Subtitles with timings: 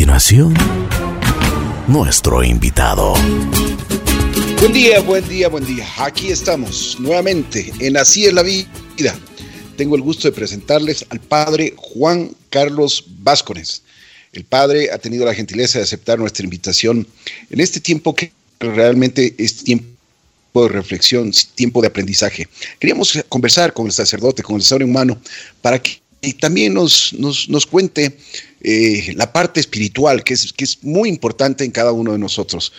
[0.00, 0.54] continuación,
[1.86, 3.12] nuestro invitado.
[4.58, 5.86] Buen día, buen día, buen día.
[5.98, 8.66] Aquí estamos nuevamente en Así es la vida.
[9.76, 13.82] Tengo el gusto de presentarles al padre Juan Carlos Vázquez.
[14.32, 17.06] El padre ha tenido la gentileza de aceptar nuestra invitación
[17.50, 22.48] en este tiempo que realmente es tiempo de reflexión, tiempo de aprendizaje.
[22.78, 25.20] Queríamos conversar con el sacerdote, con el ser humano,
[25.60, 26.00] para que
[26.38, 28.16] también nos, nos, cuente
[28.60, 32.72] eh, la parte espiritual, que es, que es muy importante en cada uno de nosotros.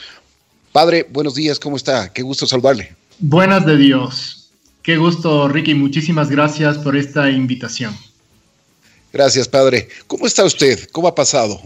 [0.72, 2.14] Padre, buenos días, ¿cómo está?
[2.14, 2.96] Qué gusto saludarle.
[3.20, 4.50] Buenas de Dios.
[4.84, 5.74] Qué gusto, Ricky.
[5.76, 7.96] Muchísimas gracias por esta invitación.
[9.14, 9.90] Gracias, Padre.
[10.08, 10.90] ¿Cómo está usted?
[10.92, 11.62] ¿Cómo ha pasado?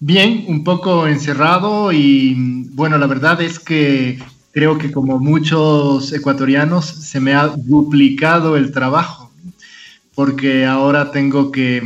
[0.00, 2.34] Bien, un poco encerrado y
[2.70, 4.18] bueno, la verdad es que
[4.50, 9.30] creo que como muchos ecuatorianos se me ha duplicado el trabajo
[10.14, 11.82] porque ahora tengo que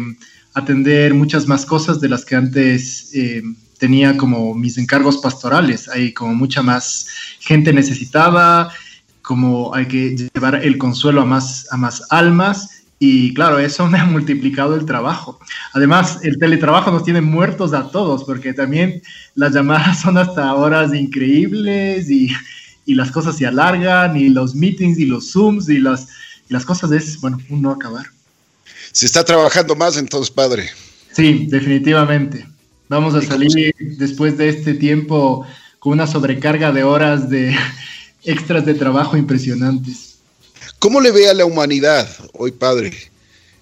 [0.56, 3.42] atender muchas más cosas de las que antes eh,
[3.78, 5.86] tenía como mis encargos pastorales.
[5.86, 7.06] Hay como mucha más
[7.40, 8.70] gente necesitada,
[9.20, 12.84] como hay que llevar el consuelo a más, a más almas.
[12.98, 15.38] Y claro, eso me ha multiplicado el trabajo.
[15.74, 19.02] Además, el teletrabajo nos tiene muertos a todos, porque también
[19.34, 22.32] las llamadas son hasta horas increíbles y,
[22.86, 26.08] y las cosas se alargan, y los meetings y los Zooms y las,
[26.48, 28.15] y las cosas es, bueno, un no acabar.
[28.96, 30.70] Se está trabajando más entonces, padre.
[31.12, 32.46] Sí, definitivamente.
[32.88, 35.46] Vamos a salir después de este tiempo
[35.80, 37.54] con una sobrecarga de horas de
[38.24, 40.14] extras de trabajo impresionantes.
[40.78, 42.94] ¿Cómo le ve a la humanidad hoy, padre,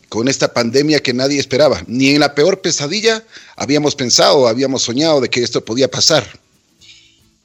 [0.09, 1.83] con esta pandemia que nadie esperaba?
[1.89, 3.25] Ni en la peor pesadilla
[3.57, 6.25] habíamos pensado, habíamos soñado de que esto podía pasar.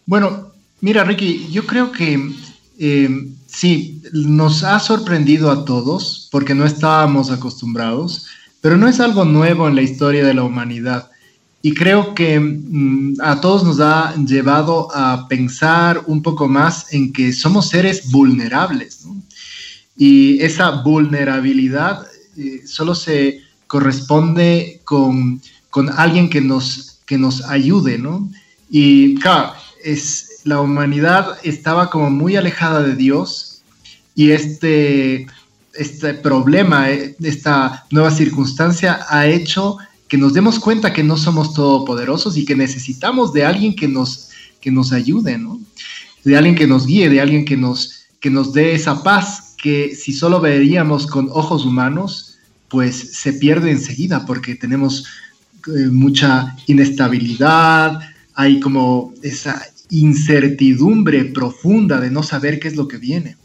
[0.06, 2.34] Bueno, mira, Ricky, yo creo que
[2.78, 3.10] eh,
[3.52, 8.28] sí, nos ha sorprendido a todos porque no estábamos acostumbrados,
[8.62, 11.10] pero no es algo nuevo en la historia de la humanidad.
[11.62, 17.12] Y creo que mm, a todos nos ha llevado a pensar un poco más en
[17.12, 19.06] que somos seres vulnerables.
[19.98, 22.08] Y esa vulnerabilidad
[22.38, 27.98] eh, solo se corresponde con, con, alguien que nos, que nos ayude.
[27.98, 28.30] ¿no?
[28.70, 29.54] Y claro,
[29.84, 33.62] es, la humanidad estaba como muy alejada de Dios
[34.16, 35.28] y este,
[35.74, 39.78] este problema, eh, esta nueva circunstancia ha hecho
[40.08, 44.30] que nos demos cuenta que no somos todopoderosos y que necesitamos de alguien que nos,
[44.60, 45.60] que nos ayude, ¿no?
[46.24, 49.96] De alguien que nos guíe, de alguien que nos, que nos dé esa paz que
[49.96, 52.38] si solo veríamos con ojos humanos,
[52.70, 55.06] pues se pierde enseguida porque tenemos
[55.68, 58.00] eh, mucha inestabilidad,
[58.34, 63.38] hay como esa incertidumbre profunda de no saber qué es lo que viene.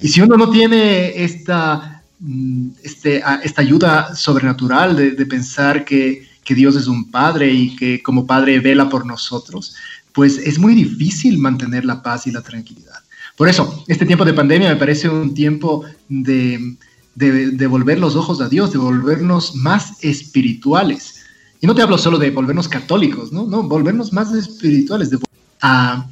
[0.00, 6.54] Y si uno no tiene esta, mm, este, esta ayuda sobrenatural de, pensar que, que,
[6.54, 9.74] Dios es un padre y que como padre vela por nosotros,
[10.12, 13.00] pues es muy difícil mantener la paz y la tranquilidad.
[13.36, 16.76] Por eso, este tiempo de pandemia me parece un tiempo de,
[17.14, 21.24] de, volver los ojos a Dios, de volvernos más espirituales.
[21.60, 23.46] Y no te hablo solo de volvernos católicos, ¿no?
[23.46, 25.18] No, volvernos más espirituales, de
[25.66, 26.06] a,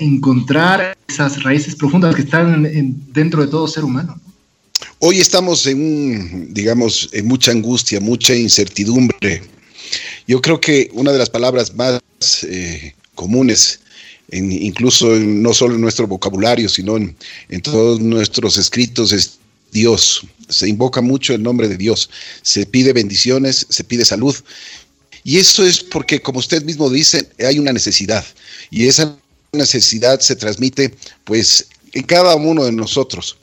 [0.00, 2.68] encontrar esas raíces profundas que están
[3.12, 4.20] dentro de todo ser humano.
[4.98, 9.42] Hoy estamos en digamos, en mucha angustia, mucha incertidumbre.
[10.26, 12.00] Yo creo que una de las palabras más
[12.42, 13.80] eh, comunes,
[14.30, 17.16] incluso no solo en nuestro vocabulario, sino en,
[17.48, 19.38] en todos nuestros escritos, es
[19.72, 20.26] Dios.
[20.48, 22.10] Se invoca mucho el nombre de Dios.
[22.42, 24.34] Se pide bendiciones, se pide salud.
[25.24, 28.24] Y eso es porque, como usted mismo dice, hay una necesidad.
[28.70, 29.16] Y esa
[29.52, 33.38] necesidad se transmite, pues, en cada uno de nosotros.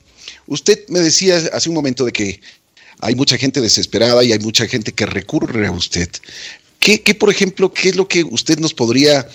[0.46, 2.40] Usted me decía hace un momento de que
[3.00, 6.10] hay mucha gente desesperada y hay mucha gente que recurre a usted.
[6.80, 9.28] ¿Qué, por ejemplo, qué es lo que usted nos podría,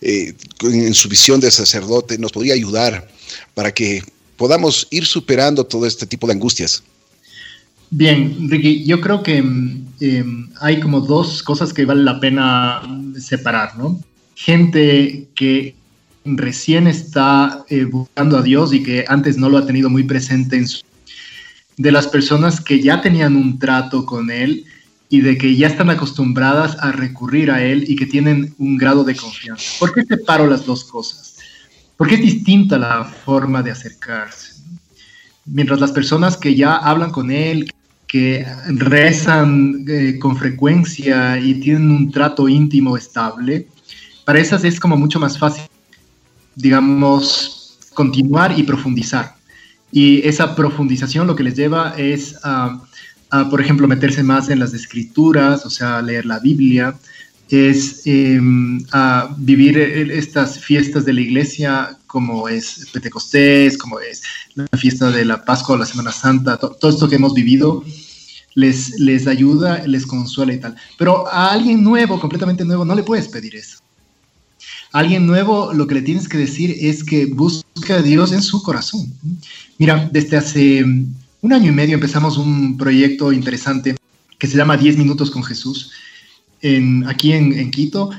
[0.00, 3.08] eh, en su visión de sacerdote, nos podría ayudar
[3.54, 4.02] para que
[4.36, 6.82] podamos ir superando todo este tipo de angustias?
[7.90, 12.82] Bien, Ricky, yo creo que mm, em, hay como dos cosas que vale la pena
[13.18, 14.00] separar, ¿no?
[14.36, 15.74] Gente que
[16.24, 20.56] recién está eh, buscando a Dios y que antes no lo ha tenido muy presente
[20.56, 20.82] en su...
[21.76, 24.64] de las personas que ya tenían un trato con Él
[25.08, 29.02] y de que ya están acostumbradas a recurrir a Él y que tienen un grado
[29.02, 29.64] de confianza.
[29.80, 31.36] ¿Por qué separo las dos cosas?
[31.96, 34.62] Porque es distinta la forma de acercarse.
[35.44, 37.68] Mientras las personas que ya hablan con Él,
[38.10, 43.68] que rezan eh, con frecuencia y tienen un trato íntimo estable,
[44.24, 45.62] para esas es como mucho más fácil,
[46.56, 49.36] digamos, continuar y profundizar.
[49.92, 52.82] Y esa profundización lo que les lleva es a,
[53.30, 56.96] a, por ejemplo, meterse más en las escrituras, o sea, leer la Biblia,
[57.50, 64.22] es em, a vivir estas fiestas de la iglesia como es Pentecostés, como es
[64.54, 67.84] la fiesta de la Pascua o la Semana Santa, todo esto que hemos vivido
[68.54, 70.76] les, les ayuda, les consuela y tal.
[70.96, 73.78] Pero a alguien nuevo, completamente nuevo, no le puedes pedir eso.
[74.92, 78.42] A alguien nuevo lo que le tienes que decir es que busca a Dios en
[78.42, 79.12] su corazón.
[79.78, 83.96] Mira, desde hace un año y medio empezamos un proyecto interesante
[84.38, 85.90] que se llama 10 minutos con Jesús
[86.62, 88.10] en, aquí en, Quito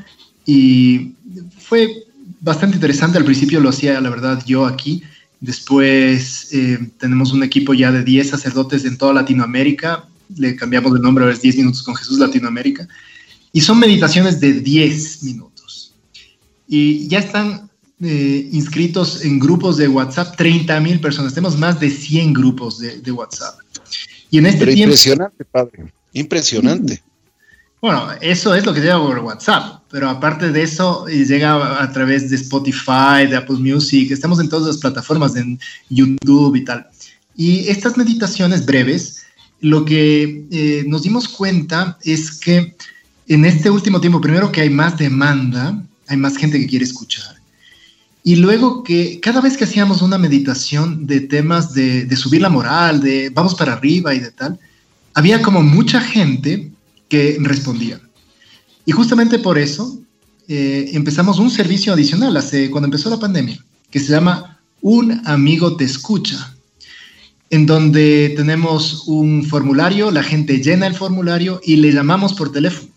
[0.46, 1.14] y
[1.60, 2.06] fue
[2.40, 3.18] bastante interesante.
[3.18, 5.04] Al principio lo hacía, la verdad, yo aquí.
[5.40, 10.08] Después eh, tenemos un equipo ya de 10 sacerdotes en toda Latinoamérica.
[10.38, 12.88] Le cambiamos el nombre, ahora es 10 minutos con Jesús Latinoamérica.
[13.52, 15.96] Y son meditaciones de 10 minutos.
[16.68, 17.70] Y ya están
[18.02, 21.34] eh, inscritos en grupos de WhatsApp 30 mil personas.
[21.34, 23.60] Tenemos más de 100 grupos de, WhatsApp.
[24.30, 25.94] Y en este tiempo, impresionante, padre.
[26.14, 27.04] Impresionante.
[27.82, 31.92] Bueno, eso es lo que llega por WhatsApp, pero aparte de eso, eh, llega a
[31.92, 36.86] través de Spotify, de Apple Music, estamos en todas las plataformas, en YouTube y tal.
[37.36, 39.24] Y estas meditaciones breves,
[39.62, 42.76] lo que eh, nos dimos cuenta es que
[43.28, 47.36] en este último tiempo, primero que hay más demanda, hay más gente que quiere escuchar.
[48.24, 52.50] Y luego que cada vez que hacíamos una meditación de temas de, de subir la
[52.50, 54.60] moral, de vamos para arriba y de tal,
[55.16, 56.71] había como mucha gente
[57.12, 58.00] que respondían.
[58.86, 60.00] Y justamente por eso
[60.48, 65.76] eh, empezamos un servicio adicional hace, cuando empezó la pandemia, que se llama Un amigo
[65.76, 66.56] te escucha,
[67.50, 72.88] en donde tenemos un formulario, la gente llena el formulario y le llamamos por teléfono.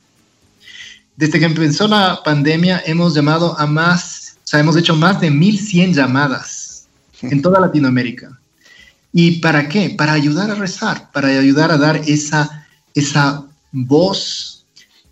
[1.16, 5.32] Desde que empezó la pandemia hemos llamado a más, o sea, hemos hecho más de
[5.32, 6.86] 1.100 llamadas
[7.20, 8.38] en toda Latinoamérica.
[9.12, 9.90] ¿Y para qué?
[9.90, 12.64] Para ayudar a rezar, para ayudar a dar esa,
[12.94, 14.64] esa voz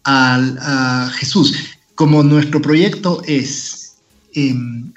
[0.05, 1.55] a Jesús.
[1.94, 3.97] Como nuestro proyecto es
[4.35, 4.93] 10 em,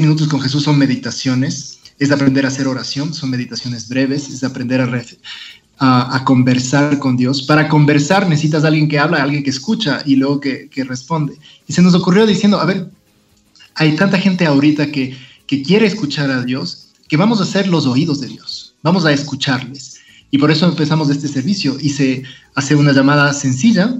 [0.00, 4.80] minutos con Jesús son meditaciones, es aprender a hacer oración, son meditaciones breves, es aprender
[4.80, 7.42] a, a, conversar con Dios.
[7.42, 11.34] Para conversar necesitas a alguien que habla, alguien que escucha y luego que, que, responde.
[11.66, 12.90] Y se nos ocurrió diciendo, a ver,
[13.74, 15.16] hay tanta gente ahorita que,
[15.46, 19.12] que quiere escuchar a Dios, que vamos a ser los oídos de Dios, vamos a
[19.12, 19.93] escucharles.
[20.34, 21.76] Y por eso empezamos este servicio.
[21.80, 22.24] Y se
[22.56, 23.96] hace una llamada sencilla.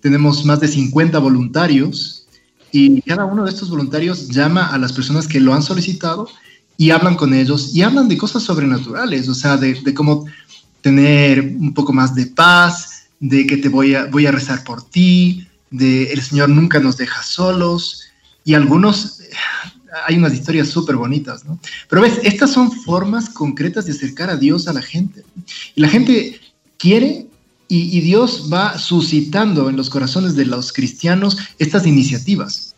[0.00, 2.26] Tenemos más de 50 voluntarios
[2.72, 6.30] y cada uno de estos voluntarios llama a las personas que lo han solicitado
[6.78, 10.24] y hablan con ellos y hablan de cosas sobrenaturales, o sea, de, cómo
[10.80, 14.82] tener un poco más de paz, de que te voy a, voy a rezar por
[14.82, 18.04] ti, de el Señor nunca nos deja solos.
[18.44, 19.20] Y algunos
[20.06, 21.58] hay unas historias súper bonitas, ¿no?
[21.88, 25.24] Pero ves, estas son formas concretas de acercar a Dios a la gente.
[25.74, 26.40] Y la gente
[26.78, 27.26] quiere
[27.68, 32.74] y, Dios va suscitando en los corazones de los cristianos estas iniciativas.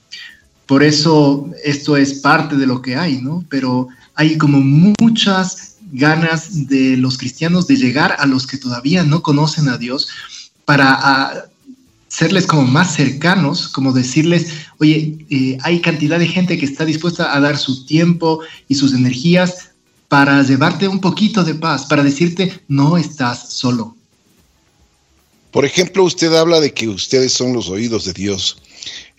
[0.66, 3.44] Por eso esto es parte de lo que hay, ¿no?
[3.50, 9.22] Pero hay como muchas ganas de los cristianos de llegar a los que todavía no
[9.22, 10.08] conocen a Dios
[10.64, 11.50] para
[12.08, 17.34] serles como más cercanos, como decirles, oye, eh, hay cantidad de gente que está dispuesta
[17.36, 19.70] a dar su tiempo y sus energías
[20.08, 23.94] para llevarte un poquito de paz, para decirte, no estás solo.
[25.50, 28.58] Por ejemplo, usted habla de que ustedes son los oídos de Dios.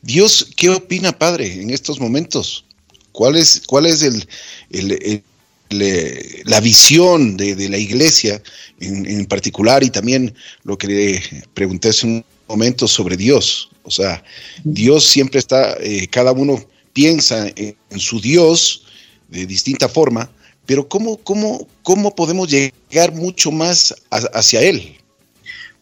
[0.01, 2.65] Dios, ¿qué opina, Padre, en estos momentos?
[3.11, 5.23] ¿Cuál es, cuál es el,
[5.69, 8.41] la visión de, la iglesia
[8.79, 10.33] en, en, particular y también
[10.63, 11.23] lo que le
[11.53, 13.69] pregunté hace un momentos sobre Dios.
[13.83, 14.23] O sea,
[14.63, 18.83] Dios siempre está, eh, cada uno piensa en, su Dios
[19.29, 20.29] de distinta forma,
[20.65, 24.95] pero ¿cómo, cómo, cómo podemos llegar mucho más hacia Él?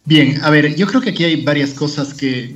[0.04, 2.54] Bien, a ver, yo creo que aquí hay varias cosas que,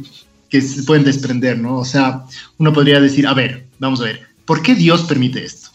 [0.49, 1.78] que se pueden desprender, ¿no?
[1.78, 2.25] O sea,
[2.59, 5.69] uno podría decir, a ver, vamos a ver, ¿por qué Dios permite esto?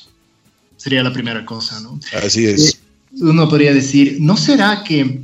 [0.78, 2.00] Sería la primera cosa, ¿no?
[2.24, 2.70] Así es.
[2.70, 2.78] Eh,
[3.22, 5.22] uno podría decir, ¿no será que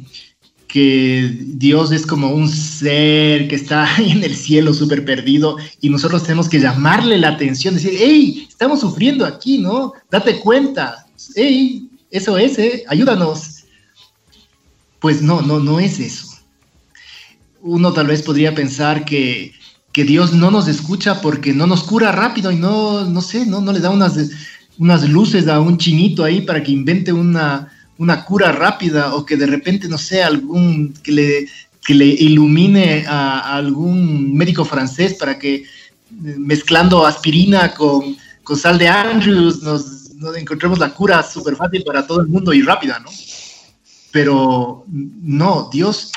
[0.74, 6.24] que Dios es como un ser que está en el cielo súper perdido y nosotros
[6.24, 9.94] tenemos que llamarle la atención, decir, hey, estamos sufriendo aquí, ¿no?
[10.10, 12.84] Date cuenta, hey, eso es, ¿eh?
[12.88, 13.66] ayúdanos.
[15.00, 16.26] Pues no, no, no es eso.
[17.62, 19.54] Uno tal vez podría pensar que,
[19.92, 23.62] que Dios no nos escucha porque no nos cura rápido y no, no sé, no,
[23.62, 24.18] no le da unas,
[24.80, 29.38] unas luces a un chinito ahí para que invente una, una cura rápida o que
[29.38, 31.48] de repente, no sé, algún que le,
[31.86, 35.66] que le ilumine a, algún médico francés para que eh,
[36.38, 40.00] mezclando aspirina con, con sal de Andrews nos,
[40.38, 43.10] encontremos la cura súper fácil para todo el mundo y rápida, ¿no?
[44.14, 46.12] pero no, Dios,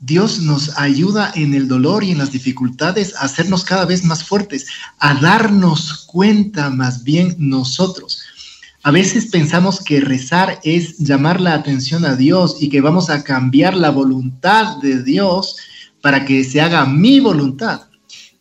[0.00, 4.24] Dios nos ayuda en el dolor y en las dificultades a hacernos cada vez más
[4.24, 4.66] fuertes,
[5.00, 8.22] a darnos cuenta más bien nosotros.
[8.86, 13.24] A veces pensamos que rezar es llamar la atención a Dios y que vamos a
[13.24, 15.56] cambiar la voluntad de Dios
[16.02, 17.80] para que se haga mi voluntad.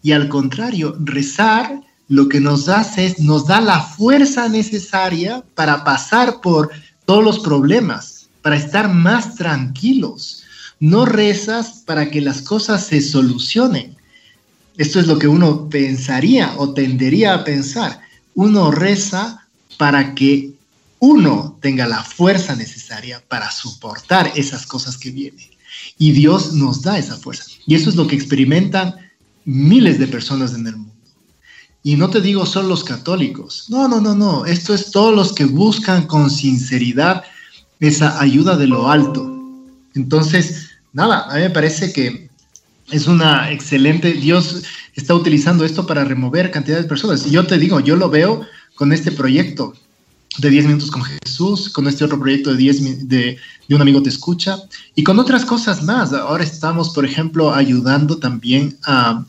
[0.01, 5.85] Y al contrario, rezar lo que nos hace es, nos da la fuerza necesaria para
[5.85, 6.71] pasar por
[7.05, 10.43] todos los problemas, para estar más tranquilos.
[10.81, 13.95] No rezas para que las cosas se solucionen.
[14.77, 18.01] Esto es lo que uno pensaría o tendería a pensar.
[18.35, 19.42] Uno reza
[19.77, 20.53] para que
[20.99, 25.49] uno tenga la fuerza necesaria para soportar esas cosas que vienen.
[25.97, 27.45] Y Dios nos da esa fuerza.
[27.65, 28.95] Y eso es lo que experimentan
[29.45, 30.93] miles de personas en el mundo.
[31.83, 33.65] Y no te digo solo los católicos.
[33.67, 34.45] No, no, no, no.
[34.45, 37.23] Esto es todos los que buscan con sinceridad
[37.81, 39.29] esa ayuda de lo alto.
[39.93, 42.29] Entonces, nada, a mí me parece que
[42.91, 44.63] es una excelente, Dios
[44.95, 47.27] está utilizando esto para remover cantidad de personas.
[47.27, 49.73] Y yo te digo, yo lo veo con este proyecto
[50.37, 53.37] de 10 minutos con Jesús, con este otro proyecto de 10 de,
[53.67, 54.57] de un amigo te escucha
[54.95, 56.13] y con otras cosas más.
[56.13, 59.25] Ahora estamos, por ejemplo, ayudando también a,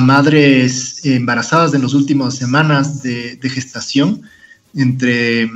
[0.00, 4.22] madres embarazadas en las últimas semanas de, gestación,
[4.74, 5.48] entre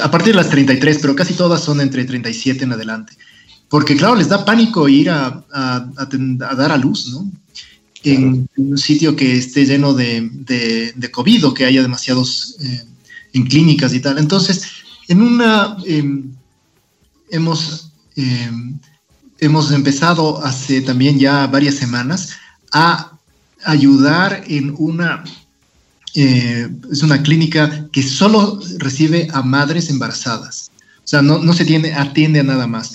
[0.00, 3.14] a partir de las 33, pero casi todas son entre 37 en adelante.
[3.68, 7.28] Porque claro, les da pánico ir a, a dar a luz, ¿no?
[8.04, 10.28] En, un sitio que esté lleno de,
[10.94, 12.56] de, COVID o que haya demasiados...
[12.60, 12.82] Eh,
[13.32, 14.18] en clínicas y tal.
[14.18, 14.64] Entonces,
[15.08, 16.04] en una, eh,
[17.30, 18.50] hemos, eh,
[19.38, 22.36] hemos empezado hace también ya varias semanas
[22.72, 23.12] a
[23.64, 25.24] ayudar en una,
[26.14, 30.70] eh, es una clínica que solo recibe a madres embarazadas.
[31.04, 32.94] O sea, no, no se tiene, atiende a nada más.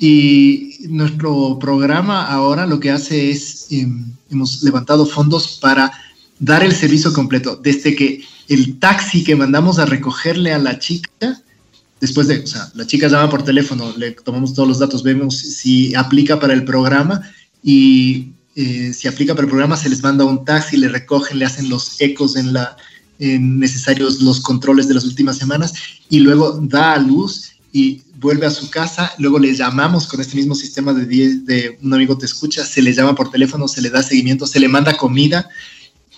[0.00, 5.92] Y nuestro programa ahora lo que hace es, em, hemos levantado fondos para
[6.38, 11.40] dar el servicio completo, desde que el taxi que mandamos a recogerle a la chica,
[12.00, 15.36] después de, o sea, la chica llama por teléfono, le tomamos todos los datos, vemos
[15.36, 17.22] si aplica para el programa
[17.62, 21.44] y eh, si aplica para el programa se les manda un taxi, le recogen, le
[21.44, 22.76] hacen los ecos en la
[23.18, 25.72] necesarios los controles de las últimas semanas
[26.08, 30.36] y luego da a luz y vuelve a su casa, luego le llamamos con este
[30.36, 33.90] mismo sistema de, de un amigo te escucha, se le llama por teléfono, se le
[33.90, 35.48] da seguimiento, se le manda comida,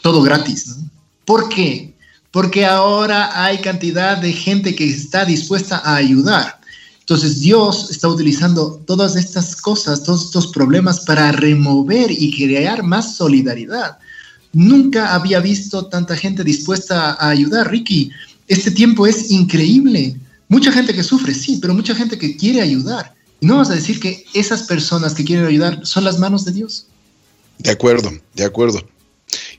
[0.03, 0.77] todo gratis.
[1.25, 1.95] ¿Por qué?
[2.31, 6.61] porque ahora hay cantidad de gente que está dispuesta a ayudar.
[7.01, 13.17] Entonces Dios está utilizando todas estas cosas, todos estos problemas para remover y crear más
[13.17, 13.99] solidaridad.
[14.53, 18.11] Nunca había visto tanta gente dispuesta a ayudar, Ricky.
[18.47, 20.17] Este tiempo es increíble.
[20.51, 23.15] Mucha gente que sufre, sí, pero mucha gente que quiere ayudar.
[23.41, 26.87] No vas a decir que esas personas que quieren ayudar son las manos de Dios.
[27.59, 28.87] De acuerdo, de acuerdo.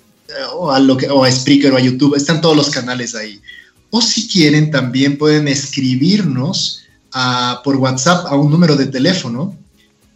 [0.53, 2.15] o a, lo que, o a Spreaker o a YouTube.
[2.15, 3.41] Están todos los canales ahí.
[3.89, 9.55] O si quieren, también pueden escribirnos a, por WhatsApp a un número de teléfono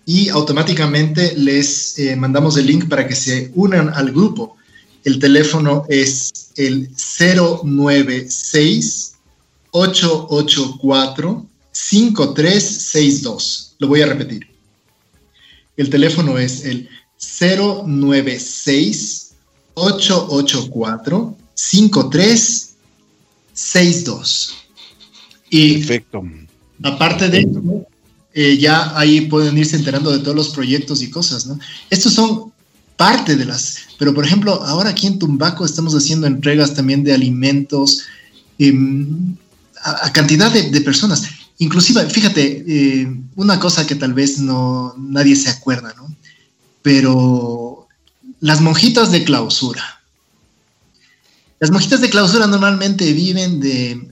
[0.06, 4.56] y automáticamente les eh, mandamos el link para que se unan al grupo.
[5.04, 9.16] El teléfono es el 096
[9.72, 13.76] 884 5362.
[13.80, 14.53] Lo voy a repetir.
[15.77, 19.24] El teléfono es el 096
[19.75, 24.53] 884 5362.
[25.50, 26.24] Y Perfecto.
[26.84, 27.86] Aparte de eso,
[28.34, 31.60] eh, ya ahí pueden irse enterando de todos los proyectos y cosas, ¿no?
[31.89, 32.51] Estos son
[32.98, 37.13] parte de las, pero por ejemplo, ahora aquí en Tumbaco estamos haciendo entregas también de
[37.13, 38.03] alimentos
[38.60, 38.74] eh,
[39.84, 41.24] a, a, cantidad de, de, personas.
[41.60, 46.14] Inclusive, fíjate, eh, una cosa que tal vez no nadie se acuerda, ¿no?
[46.82, 47.88] Pero
[48.40, 50.02] las monjitas de clausura.
[51.60, 54.10] Las monjitas de clausura normalmente viven de,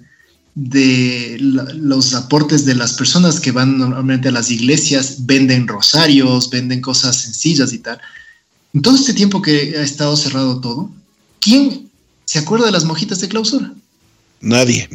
[0.55, 6.81] de los aportes de las personas que van normalmente a las iglesias, venden rosarios, venden
[6.81, 7.99] cosas sencillas y tal.
[8.73, 10.89] En todo este tiempo que ha estado cerrado todo,
[11.39, 11.89] ¿quién
[12.23, 13.73] se acuerda de las monjitas de clausura?
[14.39, 14.87] Nadie.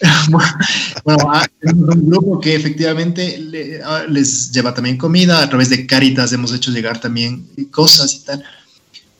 [1.04, 6.32] bueno, hay un grupo que efectivamente ah, les lleva también comida, a través de Caritas
[6.32, 8.44] hemos hecho llegar también cosas y tal,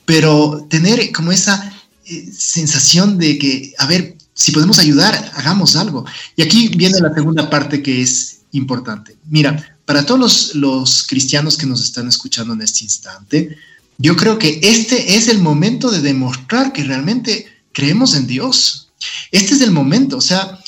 [0.05, 1.73] pero tener como esa
[2.05, 6.05] eh, sensación de que, a ver, si podemos ayudar, hagamos algo.
[6.37, 9.17] Y aquí viene la segunda parte que es importante.
[9.29, 13.59] Mira, para todos los, los cristianos que nos están escuchando en este instante,
[13.99, 18.91] yo creo que este es el momento de demostrar que realmente creemos en Dios.
[19.33, 20.59] Este es el momento, o sea,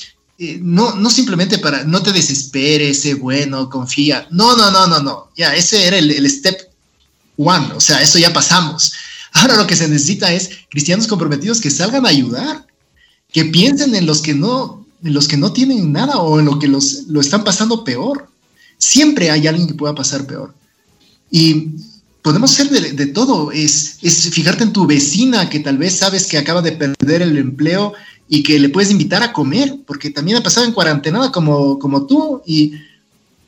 [0.42, 4.26] eh, no, no simplemente para, no te desesperes, sé bueno, confía.
[4.30, 5.28] No, no, no, no, no.
[5.36, 6.58] Ya, ese era el, el step
[7.36, 8.94] one, o sea, eso ya pasamos.
[9.32, 12.66] Ahora lo que se necesita es cristianos comprometidos que salgan a ayudar,
[13.30, 16.58] que piensen en los que no, en los que no tienen nada o en lo
[16.58, 18.26] que los, lo están pasando peor.
[18.78, 20.54] Siempre hay alguien que pueda pasar peor.
[21.30, 21.72] Y
[22.22, 23.52] podemos ser de, todo.
[23.52, 27.36] Es, es fijarte en tu vecina que tal vez sabes que acaba de perder el
[27.36, 27.92] empleo
[28.32, 32.06] y que le puedes invitar a comer, porque también ha pasado en cuarentena como, como
[32.06, 32.74] tú y,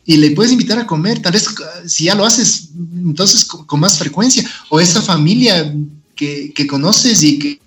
[0.04, 1.22] y le puedes invitar a comer.
[1.22, 1.46] Tal vez
[1.86, 4.44] si ya lo haces, entonces con, más frecuencia.
[4.70, 5.72] O esa familia
[6.16, 7.62] que, que conoces y que,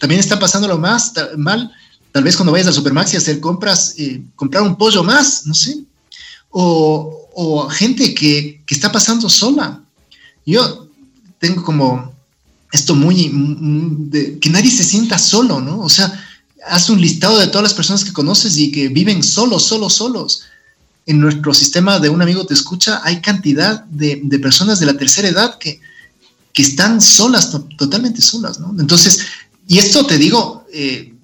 [0.00, 1.70] también está pasándolo más mal.
[2.10, 5.54] Tal vez cuando vayas al Supermax y hacer compras, eh, comprar un pollo más, no
[5.54, 5.78] sé.
[6.50, 9.80] O, o gente que, que, está pasando sola.
[10.44, 10.88] Yo
[11.38, 12.12] tengo como
[12.72, 15.80] esto muy, que nadie se sienta solo, ¿no?
[15.80, 16.12] O sea,
[16.66, 20.42] haz un listado de todas las personas que conoces y que viven solos, solos, solos.
[21.06, 24.96] En nuestro sistema de un amigo te escucha, hay cantidad de, de personas de la
[24.96, 25.80] tercera edad que,
[26.52, 28.74] que están solas, totalmente solas, ¿no?
[28.78, 29.20] Entonces,
[29.66, 31.14] y esto te digo eh,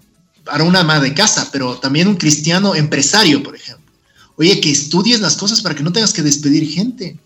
[0.44, 3.84] para una ama de casa, pero también un cristiano empresario, por ejemplo.
[4.36, 7.18] Oye, que estudies las cosas para que no tengas que despedir gente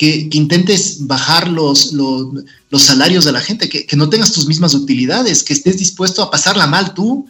[0.00, 4.72] que, intentes bajar los, los, salarios de la gente, que, que, no tengas tus mismas
[4.72, 7.26] utilidades, que estés dispuesto a pasarla mal tú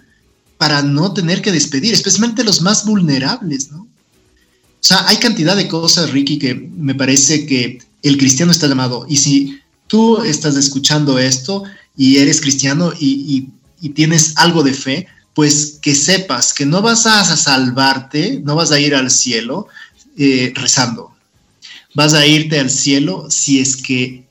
[0.56, 3.80] para no tener que despedir, especialmente los más vulnerables, ¿no?
[3.80, 9.04] O sea, hay cantidad de cosas, Ricky, que me parece que el cristiano está llamado.
[9.08, 11.64] Y si tú estás escuchando esto
[11.96, 13.48] y eres cristiano y,
[13.80, 18.70] y, tienes algo de fe, pues que sepas que no vas a salvarte, no vas
[18.70, 19.66] a ir al cielo
[20.16, 21.09] eh, rezando,
[22.00, 24.24] vas a irte al cielo si es que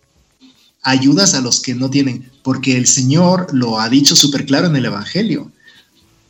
[0.81, 4.75] ayudas a los que no tienen, porque el Señor lo ha dicho súper claro en
[4.75, 5.51] el Evangelio,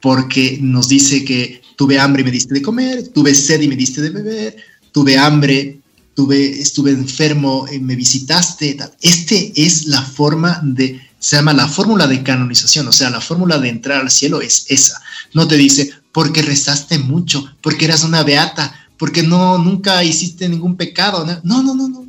[0.02, 3.78] porque nos dice que tuve hambre y me diste de comer, tuve sed y me
[3.78, 4.58] diste de beber,
[4.92, 5.80] tuve hambre,
[6.14, 8.74] tuve, estuve enfermo y me visitaste.
[8.74, 8.92] Tal.
[9.00, 13.60] Este es la forma de, se llama la fórmula de canonización, o sea, la fórmula
[13.60, 15.02] de entrar al cielo es esa.
[15.34, 20.76] No te dice, porque rezaste mucho, porque eras una beata, porque no, nunca hiciste ningún
[20.76, 21.26] pecado.
[21.44, 22.06] No, no, no, no.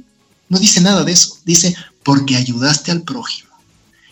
[0.49, 1.39] No dice nada de eso.
[1.45, 3.49] Dice, porque ayudaste al prójimo.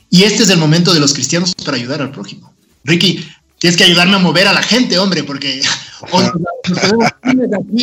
[0.08, 2.54] Y este es el momento de los cristianos para ayudar al prójimo.
[2.84, 5.60] Ricky, tienes que ayudarme a mover a la gente, hombre, porque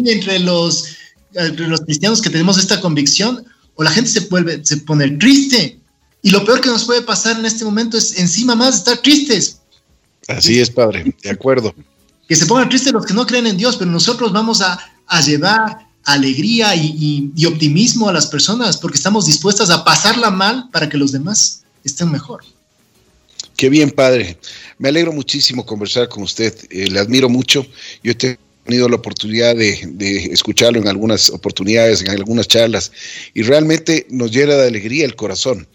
[0.06, 0.86] entre los,
[1.34, 5.78] entre los cristianos que tenemos esta convicción, o la gente se, vuelve, se pone triste.
[6.22, 9.60] Y lo peor que nos puede pasar en este momento es encima más estar tristes.
[10.30, 11.76] Así es, padre, de acuerdo
[12.28, 14.80] que se pongan tristes los que no creen en Dios, pero nosotros vamos a,
[15.26, 20.98] llevar alegría y, optimismo a las personas porque estamos dispuestas a pasarla mal para que
[20.98, 22.44] los demás estén mejor.
[23.56, 24.38] Qué bien, padre.
[24.78, 26.54] Me alegro muchísimo conversar con usted.
[26.70, 27.66] Eh, le admiro mucho.
[28.04, 32.92] Yo he tenido la oportunidad de, de, escucharlo en algunas oportunidades, en algunas charlas,
[33.34, 35.68] y realmente nos llena de alegría el corazón.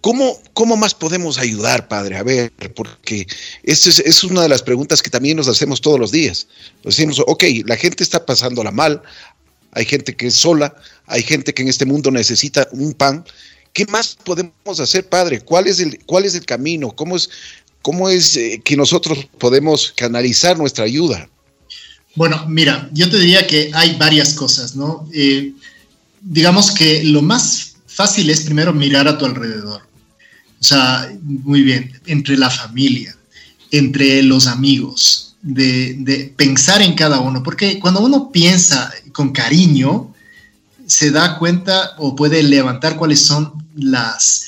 [0.00, 2.16] ¿Cómo, ¿Cómo más podemos ayudar, Padre?
[2.16, 3.26] A ver, porque
[3.64, 6.46] esa es, una de las preguntas que también nos hacemos todos los días.
[6.84, 9.02] Decimos, ok, la gente está pasándola mal,
[9.72, 10.74] hay gente que es sola,
[11.06, 13.24] hay gente que en este mundo necesita un pan.
[13.72, 15.40] ¿Qué más podemos hacer, Padre?
[15.40, 16.92] ¿Cuál es el, cuál es el camino?
[16.92, 17.28] ¿Cómo es,
[17.82, 21.28] cómo es eh, que nosotros podemos canalizar nuestra ayuda?
[22.14, 25.08] Bueno, mira, yo te diría que hay varias cosas, ¿no?
[25.12, 25.52] Eh,
[26.20, 29.87] digamos que lo más fácil es primero mirar a tu alrededor.
[30.60, 33.16] O sea, muy bien, entre la familia,
[33.70, 40.12] entre los amigos, de, pensar en cada uno, porque cuando uno piensa con cariño,
[40.86, 44.46] se da cuenta o puede levantar cuáles son las,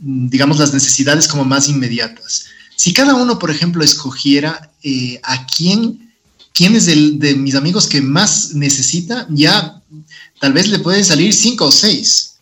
[0.00, 2.46] digamos, las necesidades como más inmediatas.
[2.74, 6.12] Si cada uno, por ejemplo, escogiera eh, a quién,
[6.52, 9.80] quién es el de mis amigos que más necesita, ya
[10.40, 12.33] tal vez le pueden salir cinco o seis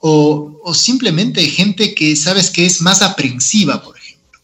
[0.00, 4.40] o, simplemente gente que sabes que es más aprensiva, por ejemplo.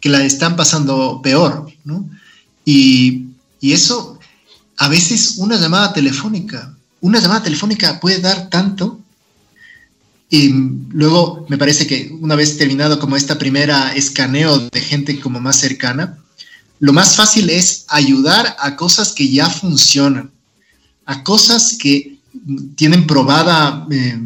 [0.00, 2.08] que la están pasando peor, ¿no?
[2.64, 3.26] Y,
[3.60, 4.18] y eso,
[4.76, 9.00] a veces una llamada telefónica, una llamada telefónica puede dar tanto.
[10.30, 10.50] Y
[10.90, 15.56] luego me parece que una vez terminado como esta primera escaneo de gente como más
[15.56, 16.18] cercana,
[16.78, 20.30] lo más fácil es ayudar a cosas que ya funcionan,
[21.04, 22.16] a cosas que
[22.76, 24.18] tienen probada, eh,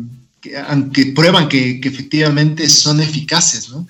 [0.92, 3.86] que, prueban que, efectivamente son eficaces, ¿no?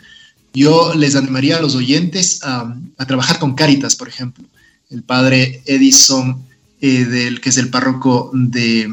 [0.53, 4.45] Yo les animaría a los oyentes a, trabajar con Caritas, por ejemplo.
[4.89, 6.45] El padre Edison,
[6.81, 8.93] eh, que es el párroco de,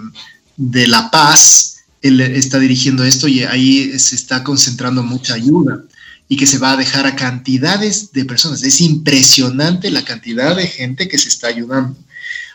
[0.57, 5.83] de La Paz, él está dirigiendo esto y ahí se está concentrando mucha ayuda
[6.27, 8.63] y que se va a dejar a cantidades de personas.
[8.63, 11.95] Es impresionante la cantidad de gente que se está ayudando.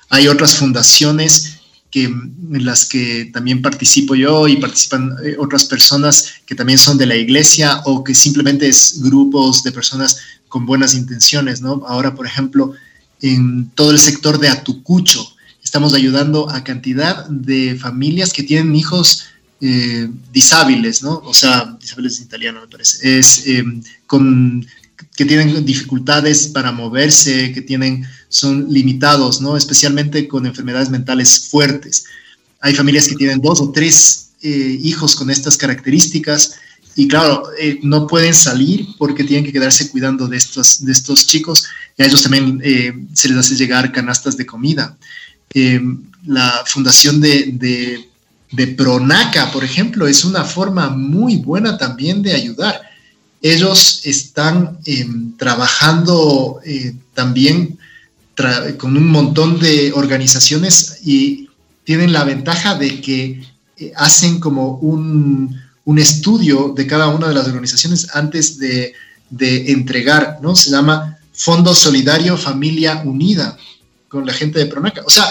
[0.09, 1.56] Hay otras fundaciones
[2.05, 7.07] en las que también participo yo y participan eh, otras personas que también son de
[7.07, 11.83] la iglesia o que simplemente es grupos de personas con buenas intenciones, ¿no?
[11.87, 12.73] Ahora, por ejemplo,
[13.23, 15.27] en todo el sector de Atucucho,
[15.63, 19.25] estamos ayudando a cantidad de familias que tienen hijos
[19.61, 21.23] eh, disábiles, ¿no?
[21.25, 23.65] O sea, disábiles en italiano me parece, es eh,
[24.07, 24.67] con,
[25.17, 29.57] que tienen dificultades para moverse, que tienen, son limitados, ¿no?
[29.57, 32.05] Especialmente con enfermedades mentales fuertes.
[32.61, 36.57] Hay familias que tienen dos o tres eh, hijos con estas características
[36.95, 37.43] y claro,
[37.83, 42.07] no pueden salir porque tienen que quedarse cuidando de estos, de estos chicos y a
[42.07, 42.63] ellos también
[43.13, 44.97] se les hace llegar canastas de comida.
[46.27, 48.09] la fundación de
[48.53, 52.81] de Pronaca, por ejemplo, es una forma muy buena también de ayudar.
[53.53, 57.79] Ellos están em, trabajando eh, también
[58.79, 61.49] con un montón de organizaciones y
[61.85, 63.43] tienen la ventaja de que
[63.79, 65.65] eh, hacen como un,
[65.97, 68.93] estudio de cada una de las organizaciones antes de,
[69.31, 70.57] de entregar, ¿no?
[70.57, 73.57] Se llama Fondo Solidario Familia Unida
[74.09, 75.03] con la gente de Pronaca.
[75.07, 75.25] O sea,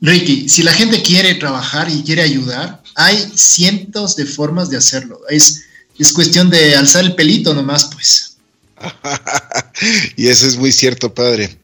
[0.00, 5.20] Ricky, si la gente quiere trabajar y quiere ayudar, hay cientos de formas de hacerlo.
[5.28, 5.64] Es,
[6.02, 8.36] es cuestión de alzar el pelito nomás, pues.
[10.16, 11.58] y eso es muy cierto, padre.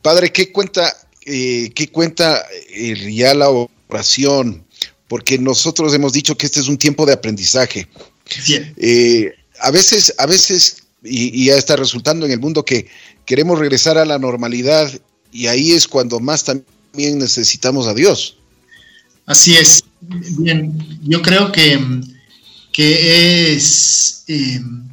[0.00, 3.48] Padre, ¿qué cuenta, eh, qué cuenta eh, ya la
[3.88, 4.64] oración?
[5.08, 7.88] Porque nosotros hemos dicho que este es un tiempo de aprendizaje.
[8.76, 12.86] Eh, a veces, a veces, y, y ya está resultando en el mundo que
[13.26, 14.90] queremos regresar a la normalidad
[15.32, 18.36] y ahí es cuando más también también necesitamos a Dios.
[19.24, 19.82] Así es.
[20.00, 21.80] Bien, yo creo que,
[22.72, 24.88] que es, em,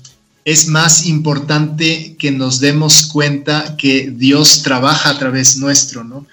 [0.46, 6.26] es más importante que nos demos cuenta que Dios trabaja a través nuestro, ¿no?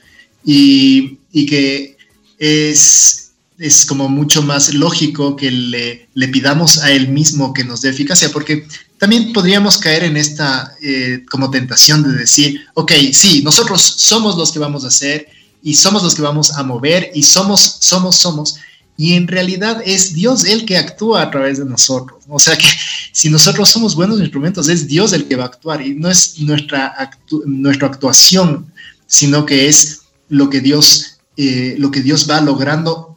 [0.45, 1.97] Y, que
[2.39, 7.83] es, es como mucho más lógico que le, le, pidamos a Él mismo que nos
[7.83, 8.67] dé eficacia, porque
[8.99, 14.51] también podríamos caer en esta eh, como tentación de decir, ok, sí, nosotros somos los
[14.51, 15.29] que vamos a hacer
[15.63, 18.57] y somos los que vamos a mover y somos, somos, somos.
[18.97, 22.25] Y en realidad es Dios el que actúa a través de nosotros.
[22.29, 22.67] O sea que
[23.13, 26.39] si nosotros somos buenos instrumentos, es Dios el que va a actuar y no es
[26.41, 28.73] nuestra, actuación,
[29.07, 33.17] sino que es lo que Dios, eh, lo que Dios va logrando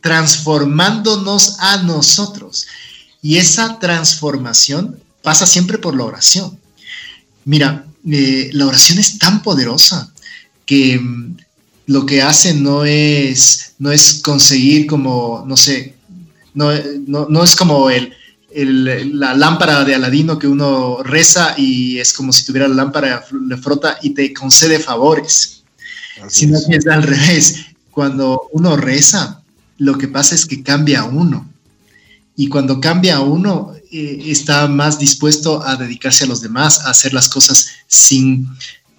[0.00, 2.66] transformándonos a nosotros.
[3.20, 6.58] Y esa transformación pasa siempre por la oración.
[7.44, 10.12] Mira, eh, la oración es tan poderosa
[10.64, 11.00] que
[11.88, 15.94] lo que hace no es, no es conseguir como, no sé,
[16.52, 16.70] no,
[17.06, 18.12] no, es como el,
[19.18, 23.56] la lámpara de Aladino que uno reza y es como si tuviera la lámpara, le
[23.56, 25.62] frota y te concede favores.
[26.28, 27.64] Sino que es al revés.
[27.90, 29.42] Cuando uno reza,
[29.78, 31.48] lo que pasa es que cambia uno.
[32.36, 37.14] Y cuando cambia uno, eh, está más dispuesto a dedicarse a los demás, a hacer
[37.14, 38.46] las cosas sin,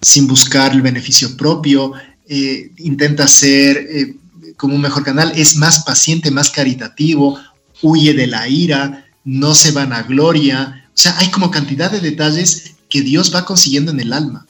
[0.02, 1.92] sin buscar el beneficio propio,
[2.32, 4.14] eh, intenta ser eh,
[4.56, 7.36] como un mejor canal, es más paciente, más caritativo,
[7.82, 10.88] huye de la ira, no se van a gloria.
[10.94, 14.46] O sea, hay como cantidad de detalles que Dios va consiguiendo en el alma.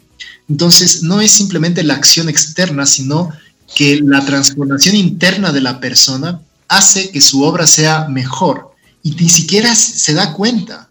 [0.46, 3.30] Entonces, no es simplemente la acción externa, sino
[3.74, 9.30] que la transformación interna de la persona hace que su obra sea mejor y ni
[9.30, 10.90] siquiera se da cuenta.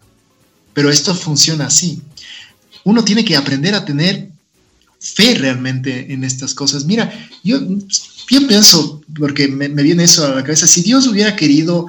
[0.74, 2.02] Pero esto funciona así.
[2.82, 4.30] Uno tiene que aprender a tener
[5.00, 6.84] fe realmente en estas cosas.
[6.84, 7.10] Mira,
[7.42, 7.58] yo,
[8.26, 11.86] pienso, porque me, viene eso a la cabeza, si Dios hubiera querido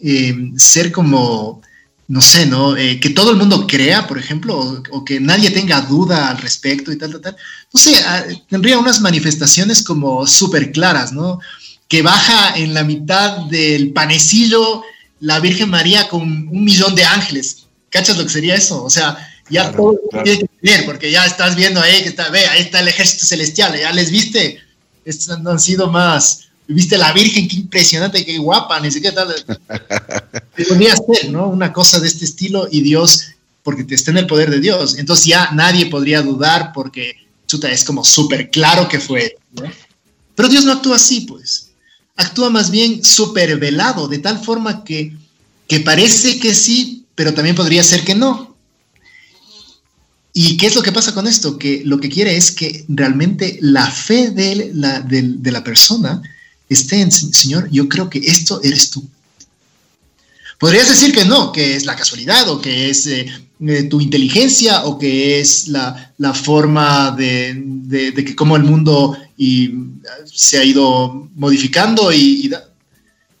[0.00, 1.60] eh, ser como,
[2.08, 2.76] no sé, ¿no?
[2.76, 6.92] Eh, que todo el mundo crea, por ejemplo, o, que nadie tenga duda al respecto
[6.92, 7.36] y tal, tal, tal,
[7.72, 11.40] no sé, ah, tendría unas manifestaciones como súper claras, ¿no?
[11.88, 14.82] Que baja en la mitad del panecillo
[15.20, 17.66] la Virgen María con un millón de ángeles.
[17.90, 18.82] ¿Cachas lo que sería eso?
[18.84, 19.16] O sea,
[19.50, 22.80] Ya todo tiene que tener, porque ya estás viendo ahí que está, ve, ahí está
[22.80, 24.58] el ejército celestial, ya les viste,
[25.04, 29.34] estos no han sido más, viste la Virgen, qué impresionante, qué guapa, ni siquiera tal.
[30.68, 31.48] Podría ser, ¿no?
[31.48, 33.26] Una cosa de este estilo y Dios,
[33.62, 37.84] porque está en el poder de Dios, entonces ya nadie podría dudar porque chuta, es
[37.84, 39.36] como súper claro que fue.
[39.52, 39.70] ¿no?
[40.34, 41.70] Pero Dios no actúa así, pues.
[42.16, 45.16] Actúa más bien súper velado, de tal forma que,
[45.68, 48.53] que parece que sí, pero también podría ser que no.
[50.36, 51.56] ¿Y qué es lo que pasa con esto?
[51.56, 56.20] Que lo que quiere es que realmente la fe de la, de, la persona
[56.68, 59.08] esté en, Señor, yo creo que esto eres tú.
[60.58, 63.26] Podrías decir que no, que es la casualidad o que es eh,
[63.60, 69.16] eh, tu inteligencia o que es la, la forma de, de, que cómo el mundo
[69.36, 69.70] y,
[70.24, 72.12] se ha ido modificando.
[72.12, 72.52] Y,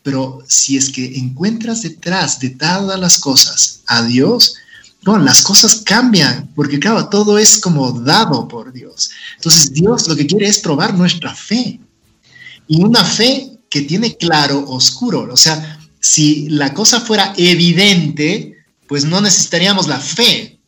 [0.04, 4.54] pero si es que encuentras detrás de todas las cosas a Dios,
[5.06, 9.10] las cosas cambian, porque claro, todo es como dado por Dios.
[9.36, 11.78] Entonces Dios lo que quiere es probar nuestra fe.
[12.66, 15.28] Y una fe que tiene claro, oscuro.
[15.30, 20.58] O sea, si la cosa fuera evidente, pues no necesitaríamos la fe,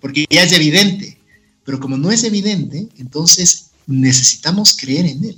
[0.00, 1.18] porque ya es evidente.
[1.64, 5.36] Pero como no es evidente, entonces necesitamos creer en Él.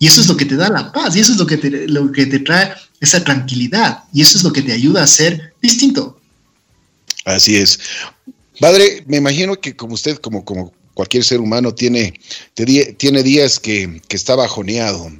[0.00, 1.88] Y eso es lo que te da la paz, y eso es lo que te,
[1.88, 5.54] lo que te trae esa tranquilidad, y eso es lo que te ayuda a ser
[5.60, 6.20] distinto.
[7.28, 7.78] Así es.
[8.58, 12.18] Padre, me imagino que como usted, como, como cualquier ser humano, tiene,
[12.54, 15.12] tiene días que, que está bajoneado.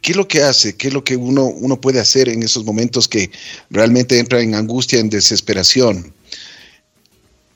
[0.00, 0.76] ¿Qué es lo que hace?
[0.76, 3.30] ¿Qué es lo que uno, uno puede hacer en esos momentos que
[3.70, 6.12] realmente entra en angustia, en desesperación?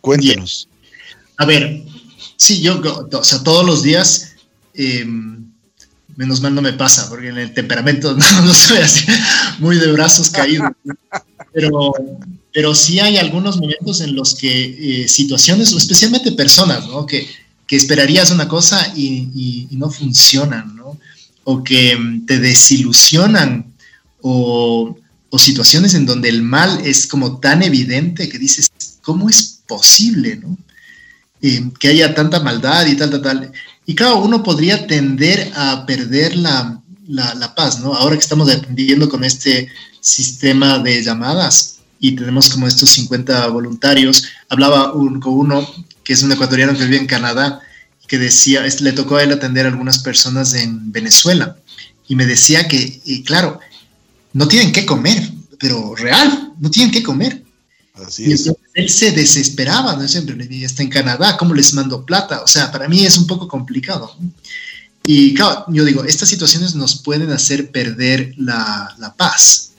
[0.03, 0.68] Cuéntenos.
[1.38, 1.83] A ver,
[2.37, 2.81] sí, yo,
[3.12, 4.35] o sea, todos los días,
[4.74, 5.07] eh,
[6.16, 9.07] menos mal no me pasa, porque en el temperamento no, no soy así,
[9.59, 10.70] muy de brazos caídos.
[11.52, 11.92] Pero,
[12.52, 17.06] pero sí hay algunos momentos en los que eh, situaciones, especialmente personas, ¿no?
[17.06, 17.26] Que,
[17.66, 20.98] que esperarías una cosa y, no funcionan, ¿no?
[21.44, 23.72] o que te desilusionan
[24.20, 24.96] o,
[25.30, 30.37] o, situaciones en donde el mal es como tan evidente que dices, ¿cómo es posible,
[30.37, 30.58] no?
[31.40, 33.52] Eh, que haya tanta maldad y tal, tal, tal.
[33.87, 37.94] Y claro, uno podría tender a perder la, la, la paz, ¿no?
[37.94, 39.68] Ahora que estamos atendiendo con este
[40.09, 45.68] sistema de llamadas y tenemos como estos 50 voluntarios, hablaba un, con uno
[46.05, 47.61] que es un ecuatoriano que vive en Canadá
[48.07, 51.57] que decía, le tocó a él atender a algunas personas en Venezuela
[52.09, 53.61] y me decía que, y claro,
[54.33, 57.44] no tienen que comer, pero real, no tienen que comer.
[57.94, 58.47] Así y es.
[58.47, 60.09] entonces él se desesperaba, ¿no?
[60.09, 62.40] Siempre le decía, está en Canadá, ¿cómo les mando plata?
[62.42, 64.16] O sea, para mí es un poco complicado.
[65.05, 69.73] Y claro, yo digo, estas situaciones nos pueden hacer perder la, la paz.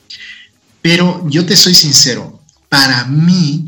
[0.82, 3.66] Pero yo te soy sincero, para mí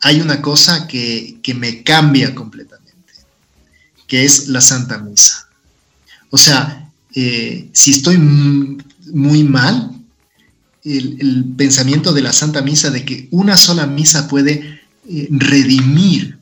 [0.00, 2.84] hay una cosa que, que me cambia completamente
[4.06, 5.48] que es la Santa Misa.
[6.30, 9.90] O sea, eh, si estoy muy mal,
[10.84, 16.38] el, pensamiento de la Santa Misa de que una sola misa puede eh, redimir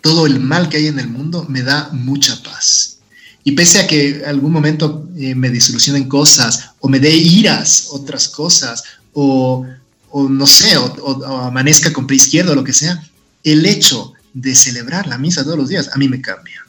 [0.00, 2.98] todo el mal que hay en el mundo me da mucha paz.
[3.44, 8.28] Y pese a que algún momento eh, me disolucionen cosas o me dé iras otras
[8.28, 9.66] cosas o,
[10.12, 13.02] no sé, o, o, amanezca con pie izquierdo o lo que sea,
[13.42, 16.64] el hecho de celebrar la misa todos los días, a mí me cambia.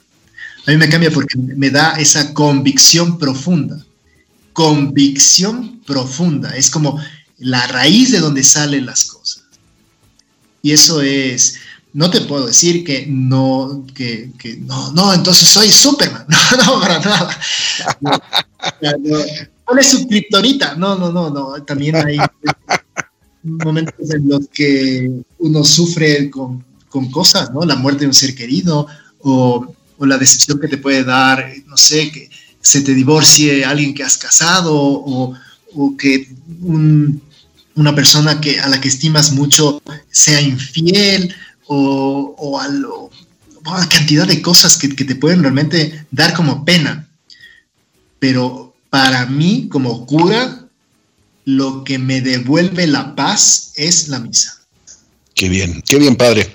[0.66, 3.84] A mí me cambia porque me da esa convicción profunda.
[4.52, 6.56] Convicción profunda.
[6.56, 6.98] Es como
[7.38, 9.44] la raíz de donde salen las cosas.
[10.62, 11.56] Y eso es,
[11.94, 16.26] no te puedo decir que no, que, que no, no, entonces soy Superman.
[16.58, 17.40] No, no, para nada.
[18.00, 19.18] No, no,
[19.64, 20.06] ¿Cuál es su?
[20.76, 21.62] No, no, no, no.
[21.64, 22.18] También hay
[23.42, 26.62] momentos en los que uno sufre con
[26.94, 27.64] con cosas, ¿no?
[27.64, 28.86] La muerte de un ser querido
[29.18, 29.66] o,
[29.98, 32.30] o, la decepción que te puede dar, no sé, que
[32.60, 35.34] se te divorcie alguien que has casado o,
[35.74, 36.28] o que
[36.60, 37.20] un,
[37.74, 41.34] una persona que, a la que estimas mucho sea infiel
[41.66, 43.10] o, a lo,
[43.90, 47.08] cantidad de cosas que, te pueden realmente dar como pena.
[48.18, 50.68] Pero para mí, como cura,
[51.44, 54.60] lo que me devuelve la paz es la misa.
[55.34, 56.54] Qué bien, qué bien, padre.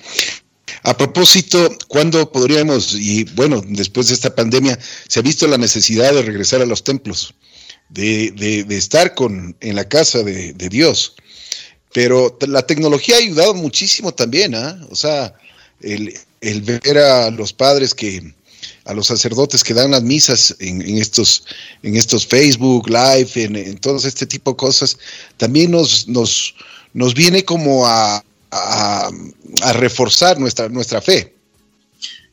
[0.84, 6.13] A propósito, ¿cuándo podríamos, y bueno, después de esta pandemia, se ha visto la necesidad
[6.13, 7.34] de regresar a los templos,
[7.89, 11.15] de, de, estar con, en la casa de, Dios?
[11.93, 14.80] Pero la tecnología ha ayudado muchísimo también, ¿ah?
[14.89, 15.34] O sea,
[15.82, 16.13] el,
[16.62, 18.34] ver a los padres que,
[18.86, 21.45] a los sacerdotes que dan las misas en, en estos,
[21.82, 24.97] en estos Facebook Live, en, en todo este tipo de cosas,
[25.38, 26.54] también nos, nos,
[26.93, 29.10] nos viene como a, a,
[29.73, 31.34] reforzar nuestra, nuestra fe.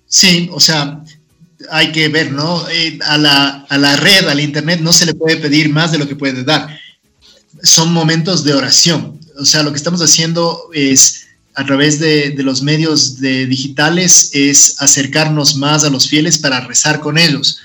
[0.06, 1.02] Sí, o sea,
[1.70, 2.68] hay que ver, ¿no?
[2.68, 5.98] Eh, a, la, a la red, al Internet, no se le puede pedir más de
[5.98, 6.78] lo que puede dar.
[7.62, 9.18] Son momentos de oración.
[9.38, 15.56] O sea, lo que estamos haciendo es a través de, los medios digitales es acercarnos
[15.56, 17.60] más a los fieles para rezar con ellos.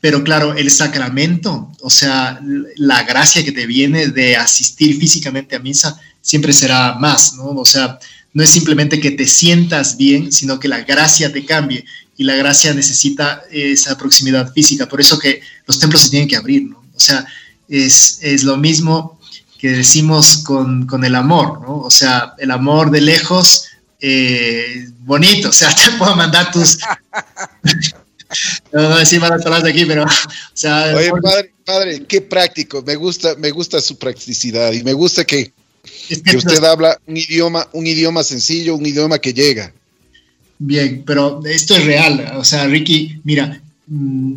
[0.00, 2.40] Pero claro, el sacramento, o sea,
[2.76, 7.50] la gracia que te viene de asistir físicamente a misa, siempre será más, ¿no?
[7.50, 8.00] O sea,
[8.32, 11.84] no es simplemente que te sientas bien, sino que la gracia te cambie
[12.16, 14.88] y la gracia necesita esa proximidad física.
[14.88, 16.82] Por eso que los templos se tienen que abrir, ¿no?
[16.96, 17.24] O sea,
[17.68, 19.19] es, es lo mismo
[19.60, 21.80] que decimos con, con, el amor, ¿no?
[21.80, 23.66] O sea, el amor de lejos,
[24.00, 26.78] eh, bonito, o sea, te puedo mandar tus...
[28.72, 30.08] no, no decir malas palabras de aquí, pero, o
[30.54, 30.94] sea...
[30.96, 35.52] Oye, padre, padre, qué práctico, me gusta, me gusta su practicidad y me gusta que,
[36.08, 39.74] que, usted habla un idioma, un idioma sencillo, un idioma que llega.
[40.58, 44.34] Bien, pero esto es real, o sea, Ricky, mira, mmm,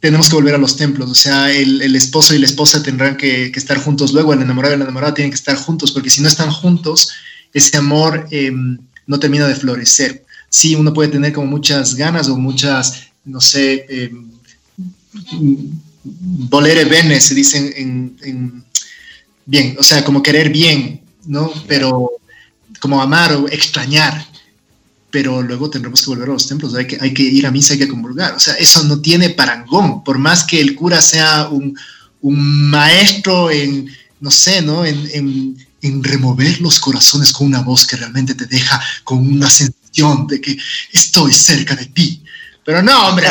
[0.00, 3.16] tenemos que volver a los templos, o sea, el, el esposo y la esposa tendrán
[3.16, 6.10] que, que, estar juntos, luego el enamorado y la enamorada tienen que estar juntos, porque
[6.10, 7.10] si no están juntos,
[7.52, 8.52] ese amor eh,
[9.06, 10.24] no termina de florecer.
[10.48, 14.12] Sí, uno puede tener como muchas ganas o muchas, no sé, eh,
[16.02, 18.64] volere bene, se dicen en, en,
[19.44, 21.52] bien, o sea, como querer bien, ¿no?
[21.66, 22.12] Pero
[22.80, 24.26] como amar o extrañar,
[25.10, 27.72] pero luego tendremos que volver a los templos, hay que, hay que ir a misa,
[27.72, 28.34] hay que convulgar.
[28.34, 31.78] O sea, eso no tiene parangón, por más que el cura sea un,
[32.20, 33.90] un maestro en,
[34.20, 34.84] no sé, ¿no?
[34.84, 39.48] En, en, en, remover los corazones con una voz que realmente te deja con una
[39.48, 40.56] sensación de que
[40.92, 42.22] estoy cerca de ti.
[42.64, 43.26] Pero no, hombre,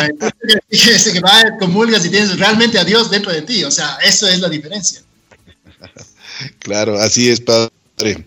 [0.68, 3.62] ese que va, comulgas y tienes realmente a Dios dentro de ti.
[3.62, 5.00] O sea, eso es la diferencia.
[6.60, 8.24] Claro, así es, padre.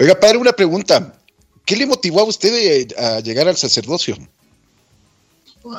[0.00, 1.14] Oiga, padre, una pregunta.
[1.64, 4.16] ¿Qué le motivó a usted a llegar al sacerdocio?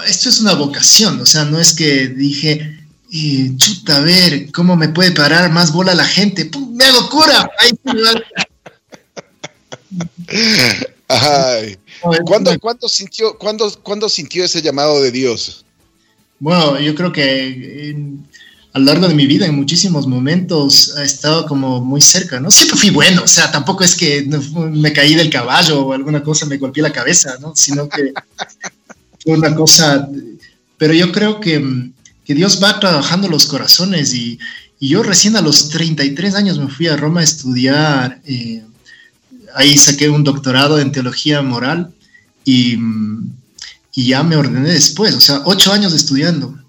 [0.07, 2.79] Esto es una vocación, o sea, no es que dije,
[3.13, 6.45] eh, chuta, a ver, ¿cómo me puede parar más bola la gente?
[6.45, 7.49] ¡Pum, ¡Me hago cura!
[11.07, 11.77] Ay.
[12.25, 15.65] ¿Cuándo, ¿cuándo, sintió, cuándo, ¿Cuándo sintió ese llamado de Dios?
[16.39, 18.27] Bueno, yo creo que en,
[18.75, 22.51] a lo largo de mi vida en muchísimos momentos ha estado como muy cerca, ¿no?
[22.51, 26.45] Siempre fui bueno, o sea, tampoco es que me caí del caballo o alguna cosa
[26.45, 27.55] me golpeé la cabeza, ¿no?
[27.55, 28.11] Sino que
[29.23, 30.09] fue una cosa,
[30.77, 31.89] pero yo creo que,
[32.25, 34.39] que Dios va trabajando los corazones y,
[34.81, 38.61] y, yo recién a los 33 años me fui a Roma a estudiar, eh,
[39.55, 41.93] ahí saqué un doctorado en teología moral
[42.43, 42.77] y,
[43.93, 46.59] y ya me ordené después, o sea, ocho años estudiando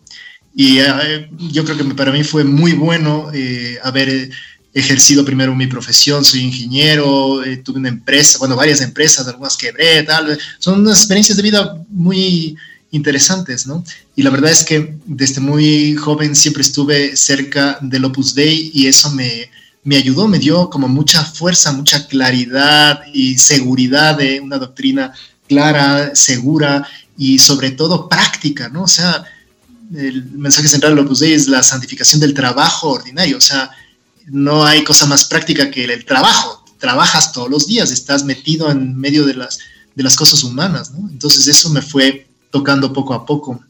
[0.59, 4.31] y eh, yo creo que para mí fue muy bueno eh, haber
[4.73, 10.03] ejercido primero mi profesión, soy ingeniero, eh, tuve una empresa, bueno, varias empresas, algunas quebré,
[10.05, 12.57] tal, son unas experiencias de vida muy
[12.91, 13.85] interesantes, ¿no?
[14.15, 18.87] Y la verdad es que desde muy joven siempre estuve cerca del Opus Dei y
[18.87, 19.51] eso me,
[19.85, 25.13] me ayudó, me dio como mucha fuerza, mucha claridad y seguridad de una doctrina
[25.47, 26.89] clara, segura
[27.19, 28.85] y sobre todo práctica, ¿no?
[28.85, 29.23] O sea,
[29.95, 33.71] el mensaje central de Opus Dei es la santificación del trabajo ordinario, o sea,
[34.27, 38.97] no hay cosa más práctica que el trabajo, trabajas todos los días, estás metido en
[38.97, 39.59] medio de las,
[39.95, 41.09] de las cosas humanas, ¿no?
[41.11, 43.61] Entonces eso me fue tocando poco a poco,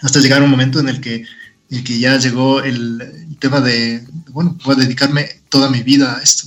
[0.00, 1.24] hasta llegar a un momento en el que,
[1.70, 6.22] el que ya llegó el, tema de, bueno, voy a dedicarme toda mi vida a
[6.22, 6.46] esto.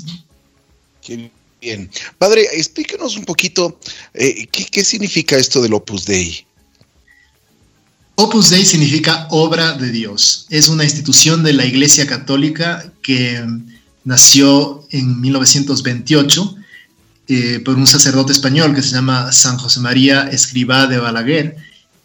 [1.59, 1.89] bien.
[2.19, 3.79] Padre, explíquenos un poquito,
[4.13, 6.45] eh, ¿qué, ¿qué significa esto del Opus Dei?
[8.15, 10.45] Opus Dei significa obra de Dios.
[10.51, 13.43] Es una institución de la Iglesia Católica que
[14.03, 16.55] nació en 1928
[17.27, 21.57] eh, por un sacerdote español que se llama San José María Escribá de Balaguer.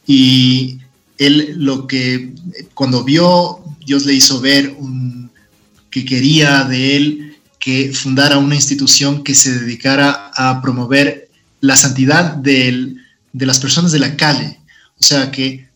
[0.06, 0.78] Y
[1.18, 2.32] él lo que
[2.72, 4.74] cuando vio, Dios le hizo ver
[5.90, 11.28] que quería de él que fundara una institución que se dedicara a promover
[11.60, 12.94] la santidad de
[13.34, 14.58] las personas de la calle.
[14.98, 15.67] O sea, que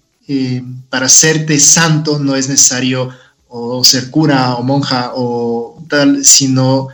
[0.88, 3.10] para serte santo no es necesario
[3.48, 6.88] o ser cura o monja o tal, sino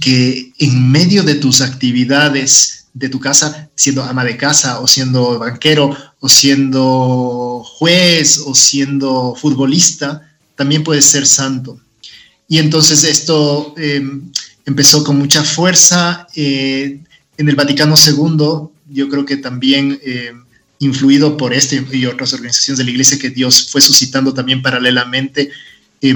[0.00, 5.38] que en medio de tus actividades de tu casa, siendo ama de casa o siendo
[5.38, 11.78] banquero o siendo juez o siendo futbolista, también puedes ser santo.
[12.48, 14.02] Y entonces esto eh,
[14.64, 16.26] empezó con mucha fuerza.
[16.34, 17.00] Eh,
[17.36, 20.32] en el Vaticano II, yo creo que también eh,
[20.78, 25.50] influido por este y otras organizaciones de la iglesia que Dios fue suscitando también paralelamente,
[26.02, 26.14] eh,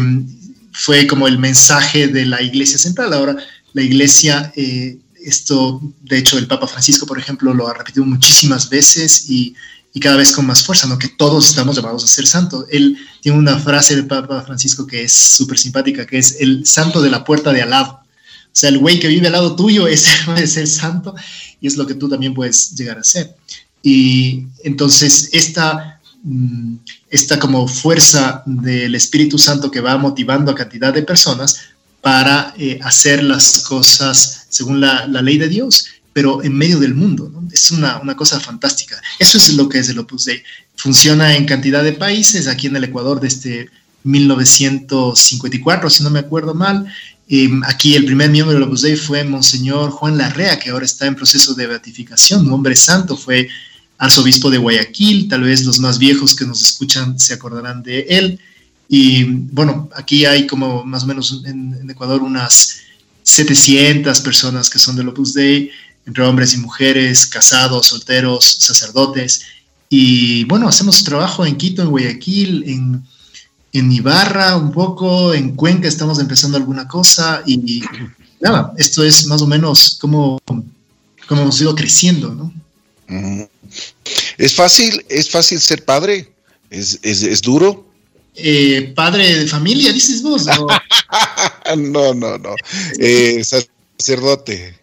[0.72, 3.12] fue como el mensaje de la iglesia central.
[3.12, 3.36] Ahora,
[3.72, 8.68] la iglesia, eh, esto, de hecho, el Papa Francisco, por ejemplo, lo ha repetido muchísimas
[8.68, 9.54] veces y,
[9.92, 10.98] y cada vez con más fuerza, ¿no?
[10.98, 12.66] Que todos estamos llamados a ser santos.
[12.70, 17.02] Él tiene una frase del Papa Francisco que es súper simpática, que es el santo
[17.02, 17.92] de la puerta de al lado.
[17.92, 21.14] O sea, el güey que vive al lado tuyo es, es el santo
[21.60, 23.34] y es lo que tú también puedes llegar a ser.
[23.82, 26.76] Y entonces esta, mm,
[27.10, 31.60] esta como fuerza del Espíritu Santo que va motivando a cantidad de personas
[32.00, 36.94] para eh, hacer las cosas según la, la, ley de Dios, pero en medio del
[36.94, 37.30] mundo.
[37.52, 39.00] Es una, una, cosa fantástica.
[39.18, 40.42] Eso es lo que es el Opus Dei.
[40.76, 43.68] Funciona en cantidad de países, aquí en el Ecuador desde
[44.04, 46.86] 1954, si no me acuerdo mal.
[47.28, 51.06] Eh, aquí el primer miembro del Opus Dei fue Monseñor Juan Larrea, que ahora está
[51.06, 53.48] en proceso de beatificación, un hombre santo, fue
[54.00, 58.40] arzobispo de Guayaquil, tal vez los más viejos que nos escuchan se acordarán de él.
[58.88, 62.78] Y bueno, aquí hay como más o menos en, Ecuador unas
[63.22, 65.70] 700 personas que son del Opus Dei,
[66.06, 69.42] entre hombres y mujeres, casados, solteros, sacerdotes.
[69.90, 73.04] Y bueno, hacemos trabajo en Quito, en Guayaquil, en,
[73.74, 77.82] en Ibarra un poco, en Cuenca estamos empezando alguna cosa y
[78.40, 82.50] nada, esto es más o menos como, como hemos ido creciendo, ¿no?
[84.38, 86.32] ¿Es fácil, es fácil ser padre?
[86.70, 87.90] ¿Es, es, es duro?
[88.34, 90.46] Eh, padre de familia, dices vos.
[90.46, 90.66] No,
[91.76, 92.38] no, no.
[92.38, 92.54] no.
[92.98, 94.78] Eh, sacerdote.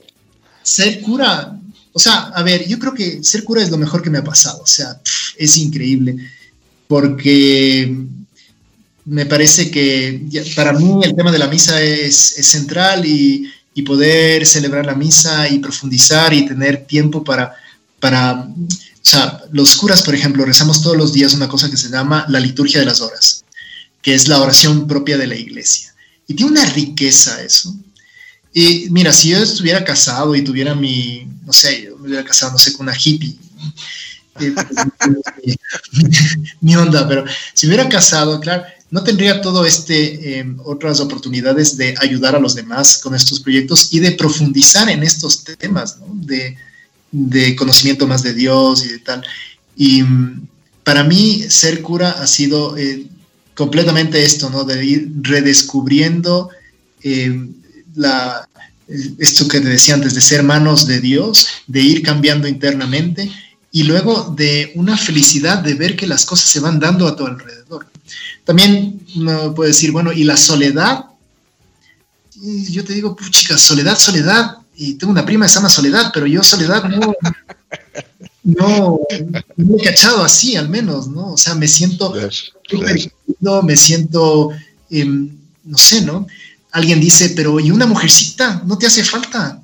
[0.61, 1.57] Ser cura,
[1.93, 4.23] o sea, a ver, yo creo que ser cura es lo mejor que me ha
[4.23, 5.01] pasado, o sea,
[5.35, 6.15] es increíble,
[6.87, 7.91] porque
[9.05, 10.21] me parece que
[10.55, 14.93] para mí el tema de la misa es, es central y, y, poder celebrar la
[14.93, 17.55] misa y profundizar y tener tiempo para,
[17.99, 18.47] para,
[19.07, 22.39] sea, los curas, por ejemplo, rezamos todos los días una cosa que se llama la
[22.39, 23.43] liturgia de las horas
[24.07, 25.93] que es la oración propia de la iglesia.
[26.27, 27.75] Y tiene una riqueza eso.
[28.53, 32.53] Y mira, si yo estuviera casado y tuviera mi, no sé, yo me hubiera casado,
[32.53, 33.37] no sé, con una hippie,
[34.39, 34.55] eh,
[36.61, 41.93] mi onda, pero si hubiera casado, claro, no tendría todo este, eh, otras oportunidades de
[41.99, 46.07] ayudar a los demás con estos proyectos y de profundizar en estos temas, ¿no?
[46.13, 46.57] de,
[47.11, 49.23] de, conocimiento más de Dios y de tal.
[49.75, 50.47] Y mm,
[50.83, 53.07] para mí ser cura ha sido eh,
[53.55, 54.63] completamente esto, ¿no?
[54.63, 56.49] De ir redescubriendo
[57.03, 57.49] eh,
[57.95, 58.47] la,
[58.87, 63.29] esto que te decía antes, de ser manos de Dios, de ir cambiando internamente
[63.71, 67.25] y luego de una felicidad de ver que las cosas se van dando a tu
[67.25, 67.87] alrededor.
[68.45, 71.05] También uno puede decir, bueno, y la soledad,
[72.69, 76.27] yo te digo, puchica, soledad, soledad, y tengo una prima que se llama Soledad, pero
[76.27, 77.13] yo Soledad no,
[78.43, 78.99] no,
[79.55, 81.33] me he cachado así, al menos, ¿no?
[81.33, 82.13] O sea, me siento
[83.63, 84.51] me siento,
[84.89, 85.31] em,
[85.63, 86.27] no sé, ¿no?
[86.71, 88.61] Alguien dice, pero ¿y una mujercita?
[88.65, 89.61] ¿No te hace falta?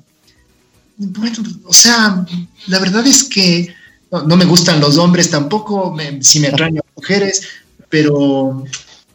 [0.96, 2.26] Bueno, o sea,
[2.66, 3.72] la verdad es que
[4.10, 7.42] no, me gustan los hombres tampoco, si me atraen mujeres,
[7.88, 8.64] pero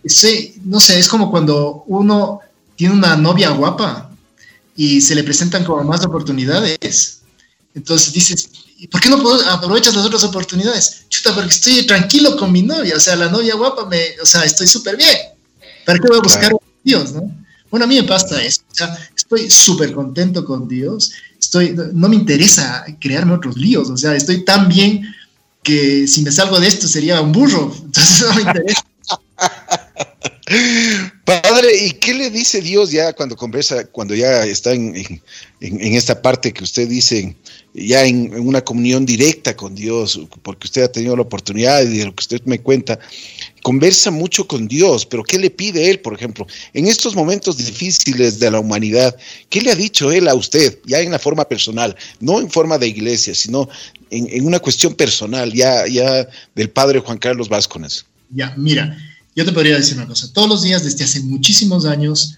[0.05, 2.39] sé, no sé, es como cuando uno
[2.75, 4.08] tiene una novia guapa
[4.79, 7.19] y se le presentan como más oportunidades.
[7.75, 8.49] Entonces dices,
[8.81, 9.17] ¿Y por qué no
[9.49, 11.03] aprovechas las otras oportunidades?
[11.09, 14.45] Chuta, porque estoy tranquilo con mi novia, o sea, la novia guapa, me, o sea,
[14.45, 15.17] estoy súper bien.
[15.85, 17.29] ¿Para qué voy a buscar a Dios, no?
[17.69, 22.07] Bueno, a mí me pasa eso, o sea, estoy súper contento con Dios, estoy, no
[22.07, 25.13] me interesa crearme otros líos, o sea, estoy tan bien
[25.61, 28.83] que si me salgo de esto sería un burro, entonces no me interesa.
[31.29, 34.95] Padre, ¿y qué le dice Dios ya cuando conversa, cuando ya está en,
[35.61, 37.35] en, esta parte que usted dice,
[37.75, 42.05] ya en, una comunión directa con Dios, porque usted ha tenido la oportunidad y de
[42.05, 42.97] lo que usted me cuenta,
[43.61, 48.39] conversa mucho con Dios, pero ¿qué le pide Él, por ejemplo, en estos momentos difíciles
[48.39, 49.15] de la humanidad?
[49.49, 52.79] ¿Qué le ha dicho Él a usted, ya en la forma personal, no en forma
[52.79, 53.69] de iglesia, sino
[54.09, 58.05] en, una cuestión personal, ya, ya del Padre Juan Carlos Vázquez?
[58.31, 58.97] Ya, mira
[59.35, 62.35] yo te podría decir una cosa, todos los días desde hace muchísimos años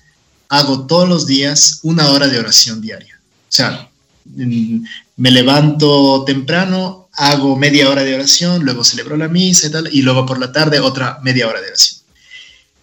[0.50, 3.20] hago todos los días una hora de oración diaria.
[3.20, 3.90] O sea,
[4.36, 10.02] me levanto temprano, hago media hora de oración, luego celebro la misa y tal, y
[10.02, 12.02] luego por la tarde otra media hora de oración.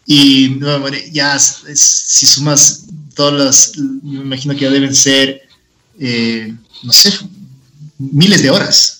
[0.06, 0.58] Y
[1.12, 2.84] ya si sumas
[3.14, 5.42] todas las, me imagino que ya deben ser,
[6.00, 7.12] eh, no sé,
[7.98, 8.98] miles de horas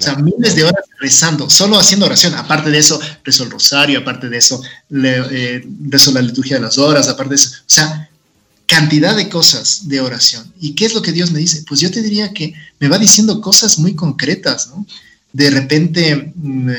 [0.00, 2.34] o sea, miles de horas rezando, solo haciendo oración.
[2.34, 5.64] Aparte de eso, rezo el rosario, aparte de eso, le, eh,
[6.12, 7.50] la liturgia de las horas, aparte de eso.
[7.60, 8.08] O sea,
[8.66, 10.52] cantidad de cosas de oración.
[10.60, 11.64] ¿Y qué es lo que Dios me dice?
[11.66, 14.86] Pues yo te diría que me va diciendo cosas muy concretas, ¿no?
[15.32, 16.76] De repente me, mm,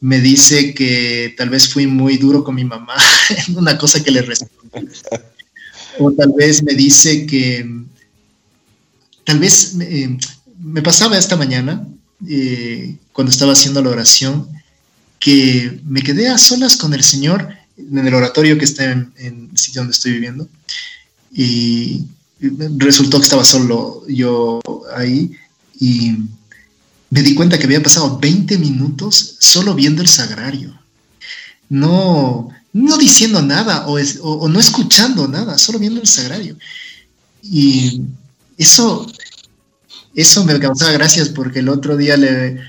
[0.00, 2.94] me dice que tal vez fui muy duro con mi mamá
[3.46, 4.88] en una cosa que le respondí.
[5.98, 7.68] O tal vez me dice que,
[9.24, 10.16] tal vez eh,
[10.58, 11.86] me pasaba esta mañana,
[12.28, 14.48] eh, cuando estaba haciendo la oración,
[15.18, 19.58] que me quedé a solas con el Señor en el oratorio que está en, el
[19.58, 20.48] sitio donde estoy viviendo.
[21.32, 22.04] Y
[22.78, 24.60] resultó que estaba solo yo
[24.96, 25.32] ahí
[25.78, 26.16] y
[27.10, 30.78] me di cuenta que había pasado 20 minutos solo viendo el sagrario.
[31.68, 36.56] No, no diciendo nada o, no escuchando nada, solo viendo el sagrario.
[37.42, 38.02] Y
[38.56, 39.10] eso,
[40.20, 42.60] eso me causaba gracias porque el otro día le,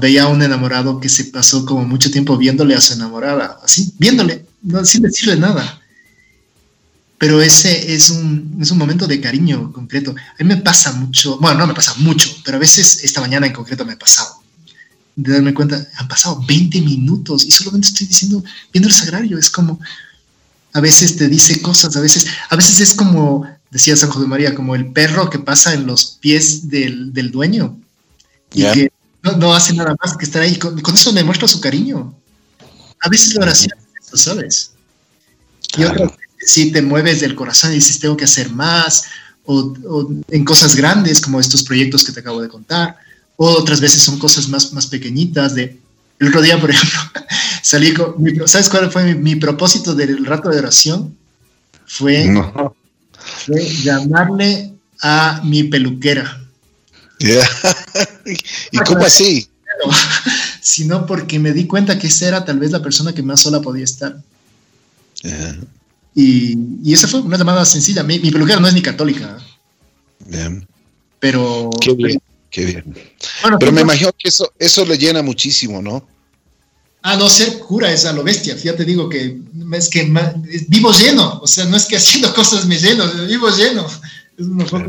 [0.00, 3.92] veía a un enamorado que se pasó como mucho tiempo viéndole a su enamorada, así,
[3.98, 4.44] viéndole,
[4.84, 5.80] sin decirle nada.
[7.18, 10.10] Pero ese es un, es un momento de cariño concreto.
[10.10, 13.46] A mí me pasa mucho, bueno, no me pasa mucho, pero a veces esta mañana
[13.46, 14.42] en concreto me ha pasado
[15.16, 19.48] de darme cuenta, han pasado 20 minutos y solamente estoy diciendo, viendo el sagrario, es
[19.48, 19.80] como,
[20.74, 23.46] a veces te dice cosas, a veces, a veces es como,
[23.76, 27.78] decía San José María, como el perro que pasa en los pies del, dueño
[28.54, 32.14] y que no, hace nada más que estar ahí, con, eso me muestra su cariño.
[33.02, 34.70] A veces la oración es eso, ¿sabes?
[35.76, 39.04] Y otras veces si te mueves del corazón y dices, tengo que hacer más,
[39.44, 42.96] o, o en cosas grandes como estos proyectos que te acabo de contar,
[43.36, 45.78] otras veces son cosas más, más pequeñitas de...
[46.18, 46.98] El otro día, por ejemplo,
[47.62, 48.14] salí con...
[48.46, 51.14] ¿Sabes cuál fue mi, propósito del rato de oración?
[51.86, 52.26] Fue,
[53.82, 56.42] llamarle a mi peluquera.
[58.70, 59.48] ¿Y cómo así?
[60.60, 63.60] Sino porque me di cuenta que esa era tal vez la persona que más sola
[63.60, 64.16] podía estar.
[66.14, 68.02] Y, y, esa fue una llamada sencilla.
[68.02, 69.38] Mi, peluquera no es ni católica.
[71.20, 72.20] Pero, Qué bien.
[72.50, 72.96] Qué bien.
[73.58, 76.06] Pero me imagino que eso, eso le llena muchísimo, ¿no?
[77.08, 78.56] Ah, no, ser cura es a lo bestia.
[78.56, 79.38] Ya te digo que
[79.74, 80.12] es que
[80.66, 81.38] vivo lleno.
[81.40, 83.86] O sea, no es que haciendo cosas me lleno, vivo lleno.
[84.36, 84.88] Es un poco,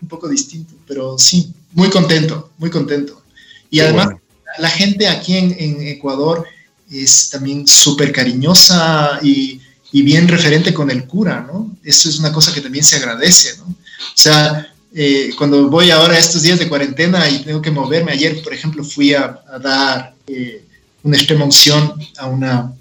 [0.00, 3.20] un poco distinto, pero sí, muy contento, muy contento.
[3.68, 4.10] Y además,
[4.58, 6.46] la gente aquí en, Ecuador
[6.88, 9.60] es también súper cariñosa y,
[9.90, 11.76] y, bien referente con el cura, ¿no?
[11.82, 13.64] Eso es una cosa que también se agradece, ¿no?
[13.64, 13.76] O
[14.14, 18.40] sea, eh, cuando voy ahora a estos días de cuarentena y tengo que moverme, ayer,
[18.40, 20.63] por ejemplo, fui a, dar eh,
[21.04, 22.72] una extrema unción a una,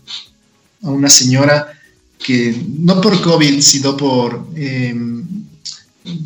[0.81, 1.71] a una señora
[2.17, 5.25] que no por COVID, sino por em,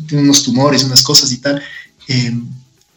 [0.06, 1.62] tiene unos tumores, unas cosas y tal.
[2.06, 2.46] Em,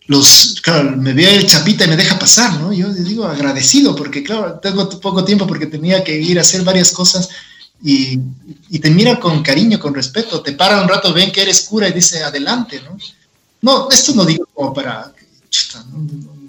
[0.07, 2.71] los, claro, me ve el chapita y me deja pasar, ¿no?
[2.71, 6.91] Yo digo agradecido porque, claro, tengo poco tiempo porque tenía que ir a hacer varias
[6.91, 7.29] cosas
[7.83, 8.19] y,
[8.79, 11.93] te mira con cariño, con respeto, te para un rato, ven que eres cura y
[11.93, 12.97] dice adelante, ¿no?
[13.61, 15.13] No, esto no digo como para,
[15.91, 16.40] no,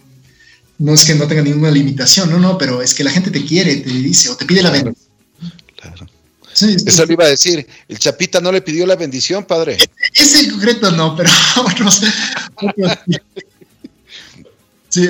[0.78, 3.76] es que no tenga ninguna limitación, no, no, pero es que la gente te quiere,
[3.76, 5.10] te dice o te pide la bendición.
[5.80, 6.06] Claro.
[6.52, 9.78] Eso le iba a decir, el Chapita no le pidió la bendición, padre.
[10.14, 12.00] Ese, en concreto no, pero otros,
[14.88, 15.08] sí.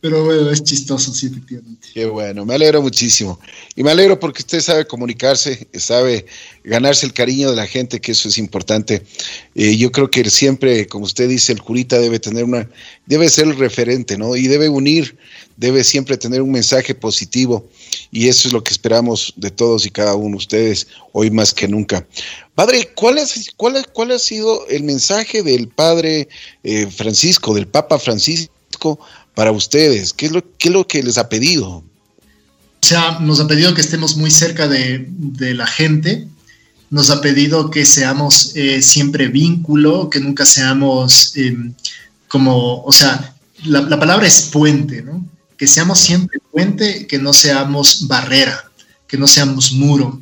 [0.00, 1.88] Pero bueno, es chistoso, sí, efectivamente.
[1.92, 3.38] Qué bueno, me alegro muchísimo.
[3.76, 6.24] Y me alegro porque usted sabe comunicarse, sabe
[6.64, 9.02] ganarse el cariño de la gente, que eso es importante.
[9.54, 12.66] Eh, yo creo que siempre, como usted dice, el curita debe tener una,
[13.04, 14.36] debe ser el referente, ¿no?
[14.36, 15.18] Y debe unir,
[15.58, 17.68] debe siempre tener un mensaje positivo.
[18.10, 21.52] Y eso es lo que esperamos de todos y cada uno de ustedes, hoy más
[21.52, 22.06] que nunca.
[22.54, 26.28] Padre, ¿cuál, es, cuál, cuál ha sido el mensaje del Padre
[26.62, 28.98] eh, Francisco, del Papa Francisco?
[29.40, 30.12] Para ustedes?
[30.12, 31.66] ¿Qué es lo, que les ha pedido?
[31.70, 31.84] O
[32.82, 35.08] sea, nos ha pedido que estemos muy cerca de,
[35.54, 36.28] la gente,
[36.90, 41.72] nos ha pedido que seamos eh, siempre vínculo, que nunca seamos em,
[42.28, 43.34] como, o sea,
[43.64, 45.24] la, palabra es puente, ¿no?
[45.56, 48.70] Que seamos siempre puente, que no seamos barrera,
[49.08, 50.20] que no seamos muro.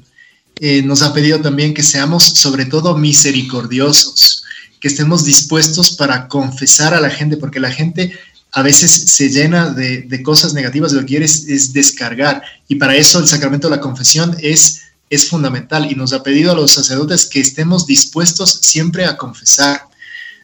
[0.60, 4.44] Eh, nos ha pedido también que seamos sobre todo misericordiosos,
[4.80, 8.16] que estemos dispuestos para confesar a la gente, porque la gente
[8.52, 12.42] a veces se llena de, cosas negativas, lo que quiere es, descargar.
[12.66, 16.52] Y para eso el sacramento de la confesión es, es fundamental y nos ha pedido
[16.52, 19.82] a los sacerdotes que estemos dispuestos siempre a confesar.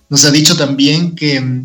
[0.09, 1.63] Nos ha dicho también que,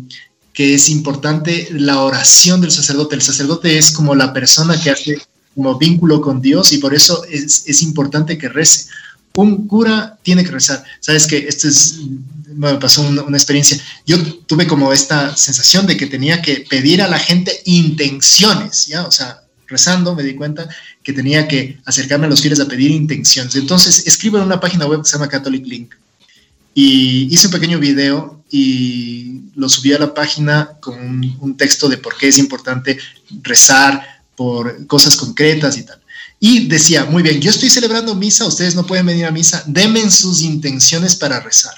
[0.52, 3.16] que es importante la oración del sacerdote.
[3.16, 5.20] El sacerdote es como la persona que hace
[5.54, 8.86] como vínculo con Dios y por eso es, es importante que rece
[9.36, 10.84] un cura tiene que rezar.
[11.00, 12.00] Sabes que esto es,
[12.54, 13.78] me pasó una, experiencia.
[14.06, 19.06] Yo tuve como esta sensación de que tenía que pedir a la gente intenciones, ¿ya?
[19.06, 20.68] O sea, rezando me di cuenta
[21.02, 23.54] que tenía que acercarme a los fieles a pedir intenciones.
[23.54, 25.94] Entonces, escribo en una página web que se llama Catholic Link
[26.74, 31.98] y hice un pequeño video y lo subí a la página con un texto de
[31.98, 32.98] por qué es importante
[33.42, 36.00] rezar por cosas concretas y tal.
[36.38, 40.10] Y decía, muy bien, yo estoy celebrando misa, ustedes no pueden venir a misa, denme
[40.10, 41.74] sus intenciones para rezar.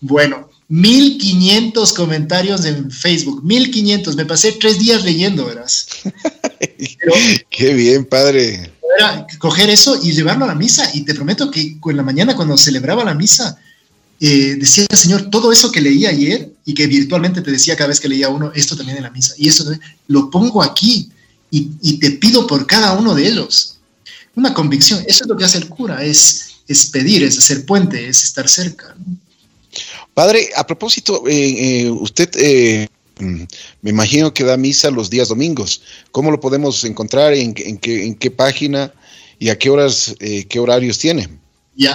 [0.00, 5.86] Bueno, 1500 comentarios en Facebook, 1500, me pasé tres días leyendo, verás.
[7.50, 8.72] Qué bien, padre.
[8.98, 12.34] Era coger eso y llevarlo a la misa, y te prometo que en la mañana
[12.34, 13.58] cuando celebraba la misa,
[14.18, 17.88] eh, decía el Señor, todo eso que leí ayer y que virtualmente te decía cada
[17.88, 19.64] vez que leía uno, esto también en la misa, y esto
[20.08, 21.10] lo pongo aquí
[21.50, 23.76] y, te pido por cada uno de ellos.
[24.34, 28.08] Una convicción, eso es lo que hace el cura, es, es pedir, es hacer puente,
[28.08, 28.94] es estar cerca.
[30.16, 32.88] Padre, a propósito, eh, eh, usted eh,
[33.20, 33.42] mm,
[33.82, 35.82] me imagino que da misa los días domingos.
[36.10, 37.34] ¿Cómo lo podemos encontrar?
[37.34, 37.68] ¿En, qué,
[38.06, 38.90] en qué, página?
[39.38, 41.28] ¿Y a qué horas, qué horarios tiene?
[41.76, 41.94] Ya,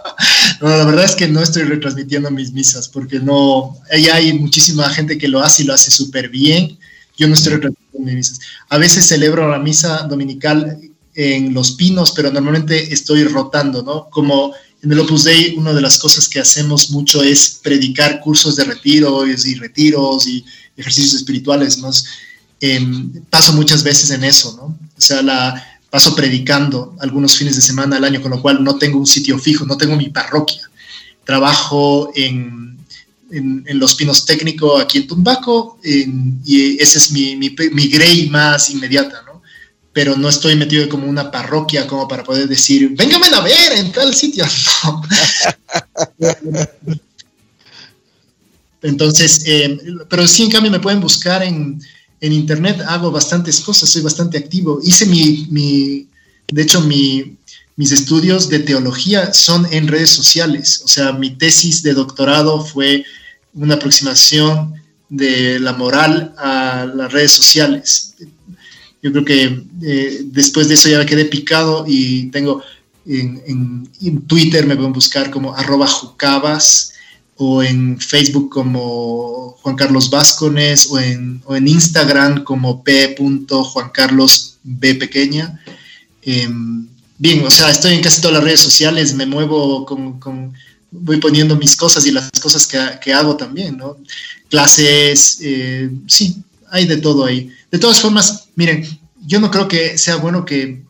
[0.60, 5.16] la verdad es que no estoy retransmitiendo mis misas porque no, ya hay muchísima gente
[5.16, 6.76] que lo hace y lo hace súper bien.
[7.16, 8.40] Yo no estoy retransmitiendo mis misas.
[8.70, 10.80] A veces celebro la misa dominical
[11.14, 14.10] en Los Pinos, pero normalmente estoy rotando, ¿no?
[14.10, 14.52] Como
[14.82, 18.64] en el Opus Dei, una de las cosas que hacemos mucho es predicar cursos de
[18.64, 20.44] retiro y retiros y
[20.76, 21.90] ejercicios espirituales, ¿no?
[22.60, 24.64] Em, paso muchas veces en eso, ¿no?
[24.64, 25.22] O sea,
[25.88, 29.38] paso predicando algunos fines de semana al año, con lo cual no tengo un sitio
[29.38, 30.68] fijo, no tengo mi parroquia.
[31.24, 32.76] Trabajo en,
[33.30, 38.70] en, Los Pinos Técnico aquí en Tumbaco y ese es mi, mi, mi grey más
[38.70, 39.31] inmediata, ¿no?
[39.92, 43.92] Pero no estoy metido como una parroquia como para poder decir, véngame a ver en
[43.92, 44.44] tal sitio.
[48.82, 49.78] Entonces, eh,
[50.08, 51.80] pero sí, en cambio, me pueden buscar en,
[52.20, 54.80] en, internet, hago bastantes cosas, soy bastante activo.
[54.82, 56.08] Hice mi, mi
[56.52, 57.36] de hecho, mi,
[57.76, 63.04] mis estudios de teología son en redes sociales, o sea, mi tesis de doctorado fue
[63.54, 64.74] una aproximación
[65.08, 68.14] de la moral a las redes sociales.
[69.02, 72.62] Yo creo que eh, después de eso ya me quedé picado y tengo
[73.04, 73.90] en,
[74.26, 76.92] Twitter me pueden buscar como arroba jucabas
[77.36, 83.16] o en Facebook como Juan Carlos Vázquez o en, o en Instagram como p.
[83.48, 85.60] Juan Carlos B pequeña.
[86.22, 86.86] Em,
[87.18, 90.52] bien, o sea, estoy en casi todas las redes sociales, me muevo con
[90.92, 93.96] voy poniendo mis cosas y las cosas que, hago también, ¿no?
[94.48, 96.36] Clases, eh, sí,
[96.72, 97.50] hay de todo ahí.
[97.70, 100.82] De todas formas, miren, yo no creo que sea bueno que,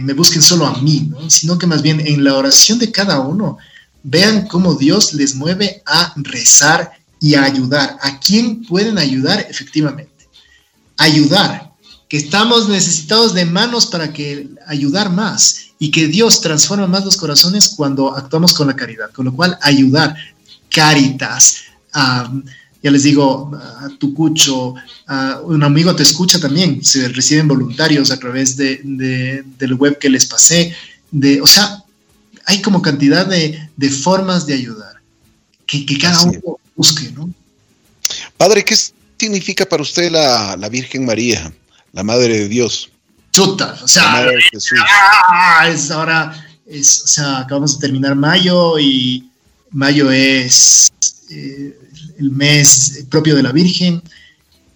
[0.00, 1.30] me busquen solo a mí, ¿no?
[1.30, 3.58] Sino que más bien en la oración de cada uno,
[4.02, 7.96] vean cómo Dios les mueve a rezar y a ayudar.
[8.02, 10.28] ¿A quién pueden ayudar efectivamente?
[10.96, 11.70] Ayudar,
[12.08, 17.16] que estamos necesitados de manos para que ayudar más y que Dios transforma más los
[17.16, 20.16] corazones cuando actuamos con la caridad, con lo cual ayudar,
[20.70, 21.54] caritas,
[22.82, 24.74] ya les digo, a tu cucho,
[25.44, 28.80] un amigo te escucha también, se reciben voluntarios a través de,
[29.58, 30.74] del web que les pasé,
[31.10, 31.82] de, o sea,
[32.46, 34.94] hay como cantidad de, formas de ayudar,
[35.66, 37.28] que, cada uno busque, ¿no?
[38.36, 38.76] Padre, ¿qué
[39.18, 41.52] significa para usted la, la Virgen María,
[41.92, 42.90] la Madre de Dios?
[43.38, 44.26] chuta, o sea,
[45.28, 46.32] ah, es ahora,
[46.66, 49.30] es, o sea, acabamos de terminar mayo y
[49.70, 50.90] mayo es
[51.30, 51.77] eh,
[52.18, 54.02] el mes propio de la Virgen.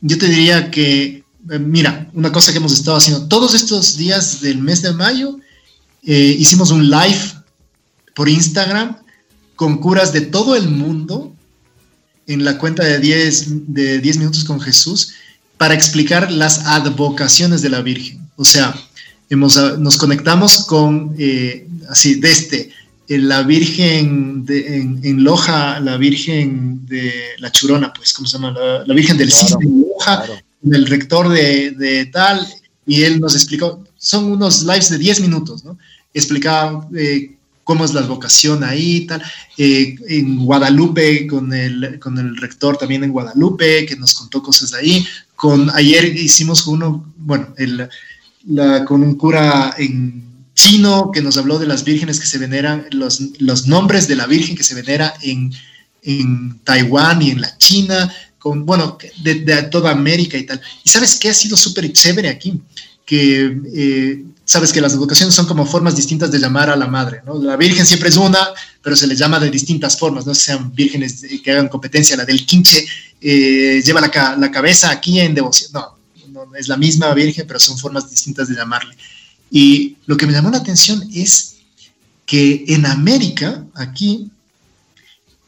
[0.01, 4.40] Yo te diría que, eh, mira, una cosa que hemos estado haciendo todos estos días
[4.40, 5.38] del mes de mayo,
[6.05, 7.20] eh, hicimos un live
[8.14, 8.97] por Instagram
[9.57, 11.32] con curas de todo el mundo
[12.26, 15.12] en la cuenta de 10 de 10 minutos con Jesús
[15.57, 18.28] para explicar las advocaciones de la Virgen.
[18.36, 18.74] O sea,
[19.30, 22.70] hemos, ah, nos conectamos con, eh, así, este,
[23.09, 28.53] la Virgen de, en, Loja, la Virgen de la Churona, pues, ¿cómo se llama?
[28.86, 30.24] La, Virgen del Cisne de Loja,
[30.70, 32.46] el rector de, tal,
[32.86, 35.78] y él nos explicó, son unos lives de 10 minutos, ¿no?
[36.14, 39.22] Explicaba eh, cómo es la vocación ahí, tal.
[39.57, 44.72] Eh, en Guadalupe, con el, con el rector también en Guadalupe, que nos contó cosas
[44.72, 45.07] de ahí.
[45.36, 47.88] Con, ayer hicimos uno, bueno, el,
[48.86, 53.20] con un cura en chino que nos habló de las vírgenes que se veneran, los,
[53.38, 55.53] los nombres de la virgen que se venera en,
[56.03, 60.61] en Taiwán y en la China, con, bueno, de, de, toda América y tal.
[60.84, 62.61] Y sabes qué ha sido súper chévere aquí,
[63.07, 67.22] que eh, sabes que las educaciones son como formas distintas de llamar a la madre,
[67.24, 67.42] ¿no?
[67.42, 68.48] La virgen siempre es una,
[68.82, 72.44] pero se le llama de distintas formas, no sean vírgenes que hagan competencia, la del
[72.44, 72.84] quinche
[73.20, 76.03] eh, lleva la, la cabeza aquí en devoción, no,
[76.59, 78.96] es la misma Virgen, pero son formas distintas de llamarle.
[79.53, 81.57] Y lo que me llamó la atención es
[82.24, 84.30] que en América, aquí,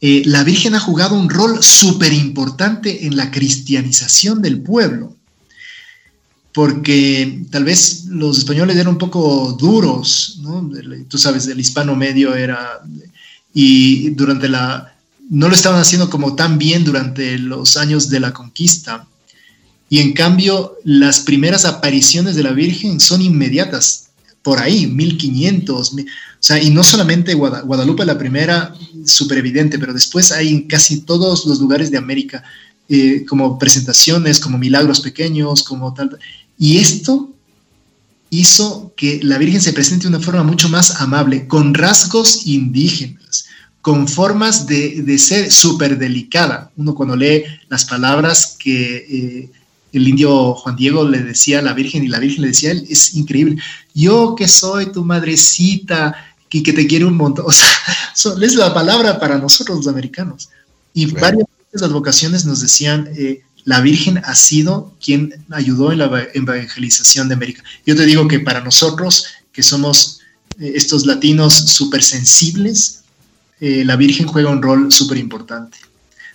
[0.03, 5.17] eh, la Virgen ha jugado un rol súper importante en la cristianización del pueblo.
[6.55, 10.71] porque tal vez los españoles eran un poco duros, ¿no?
[11.09, 12.81] Tú sabes, el hispano medio era,
[13.53, 14.95] y durante la,
[15.31, 19.05] no lo estaban haciendo como tan bien durante los años de la conquista.
[19.89, 24.09] Y en cambio, las primeras apariciones de la Virgen son inmediatas,
[24.43, 25.93] por ahí, 1500.
[25.93, 25.97] O
[26.41, 28.75] sea, y no solamente Guadalupe la primera,
[29.05, 32.43] súper evidente, pero después hay en casi todos los lugares de América,
[32.89, 36.19] eh, como presentaciones, como milagros pequeños, como tal.
[36.59, 37.31] Y esto
[38.31, 43.47] hizo que la Virgen se presente de una forma mucho más amable, con rasgos indígenas,
[43.81, 46.71] con formas de, ser súper delicada.
[46.77, 49.51] Uno cuando lee las palabras que eh,
[49.95, 53.15] el indio Juan Diego le decía a la Virgen y la Virgen le decía, es
[53.15, 53.63] increíble,
[53.95, 56.15] yo que soy tu madrecita
[56.51, 57.69] y que te quiere un montón, o sea,
[58.41, 60.49] es la palabra para nosotros los americanos.
[60.93, 65.99] Y varias de las vocaciones nos decían, eh, la Virgen ha sido quien ayudó en
[65.99, 67.65] la evangelización de América.
[67.87, 70.21] Yo te digo que para nosotros, que somos
[70.61, 73.03] eh, estos latinos súper sensibles,
[73.61, 75.79] eh, la Virgen juega un rol súper importante.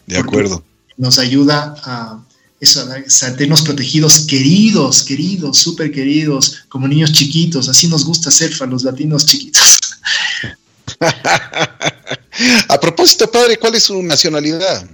[0.07, 0.63] De acuerdo.
[0.97, 2.19] Nos ayuda a,
[2.59, 7.69] eso, sentirnos protegidos, queridos, queridos, súper queridos, como niños chiquitos.
[7.69, 9.77] Así nos gusta ser para los latinos chiquitos.
[12.67, 14.89] a propósito, padre, ¿cuál es su nacionalidad?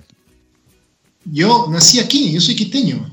[1.26, 3.12] Yo nací aquí, yo soy quiteño.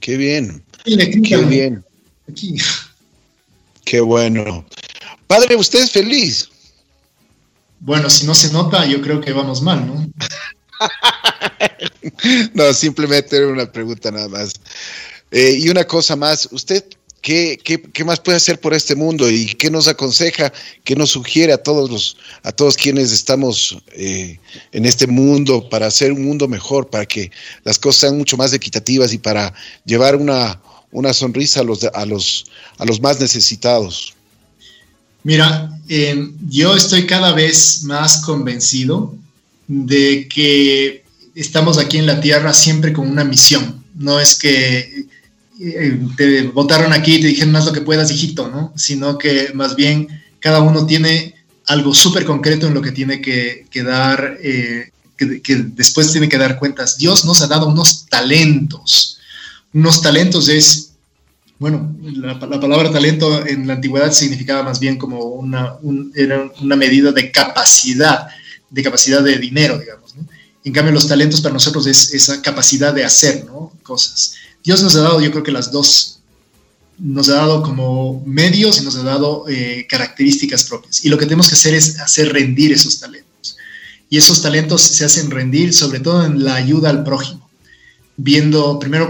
[0.00, 0.62] Qué bien.
[0.84, 1.84] Qué bien.
[2.28, 2.56] Aquí.
[3.84, 4.64] Qué bueno.
[5.26, 6.48] Padre, ¿usted es feliz?
[7.80, 10.08] Bueno, si no se nota, yo creo que vamos mal, ¿no?
[12.54, 14.54] no, simplemente era una pregunta nada más.
[15.30, 16.84] Eh, y una cosa más, ¿usted
[17.20, 20.52] ¿Qué, más puede hacer por este mundo y qué nos aconseja,
[20.84, 24.38] qué nos sugiere a todos los, a todos quienes estamos eh,
[24.72, 27.30] en este mundo para hacer un mundo mejor, para que
[27.64, 29.52] las cosas sean mucho más equitativas y para
[29.84, 30.60] llevar una,
[30.92, 32.46] una sonrisa a los, a los,
[32.78, 34.14] a los más necesitados?
[35.24, 39.14] Mira, eh, yo estoy cada vez más convencido
[39.68, 41.04] de que
[41.34, 43.84] estamos aquí en la Tierra siempre con una misión.
[43.94, 45.06] No es que
[45.60, 48.72] eh, te votaron aquí y te dijeron haz lo que puedas, hijito, ¿no?
[48.76, 50.08] Sino que más bien
[50.40, 51.34] cada uno tiene
[51.66, 56.58] algo súper concreto en lo que tiene que, dar, eh, que, después tiene que dar
[56.58, 56.96] cuentas.
[56.96, 59.18] Dios nos ha dado unos talentos.
[59.74, 60.92] Unos talentos es,
[61.58, 65.74] bueno, la, palabra talento en la antigüedad significaba más bien como una,
[66.14, 68.28] era una medida de capacidad,
[68.70, 70.14] de capacidad de dinero, digamos.
[70.64, 73.72] En cambio, los talentos para nosotros es esa capacidad de hacer ¿no?
[73.82, 74.34] cosas.
[74.62, 76.20] Dios nos ha dado, yo creo que las dos,
[76.98, 81.04] nos ha dado como medios y nos ha dado eh, características propias.
[81.04, 83.56] Y lo que tenemos que hacer es hacer rendir esos talentos.
[84.10, 87.48] Y esos talentos se hacen rendir sobre todo en la ayuda al prójimo,
[88.16, 89.08] viendo primero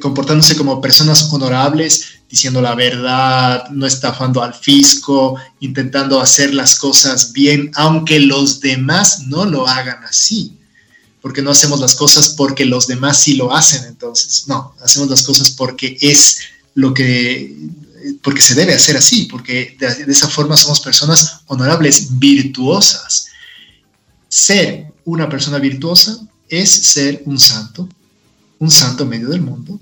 [0.00, 7.32] comportándose como personas honorables, diciendo la verdad, no estafando al fisco, intentando hacer las cosas
[7.32, 10.56] bien, aunque los demás no lo hagan así
[11.26, 15.24] porque no hacemos las cosas porque los demás sí lo hacen, entonces, no, hacemos las
[15.24, 16.38] cosas porque es
[16.74, 17.52] lo que,
[18.22, 23.26] porque se debe hacer así, porque de, esa forma somos personas honorables, virtuosas.
[24.28, 26.16] Ser una persona virtuosa
[26.48, 27.88] es ser un santo,
[28.60, 29.80] un santo medio del mundo,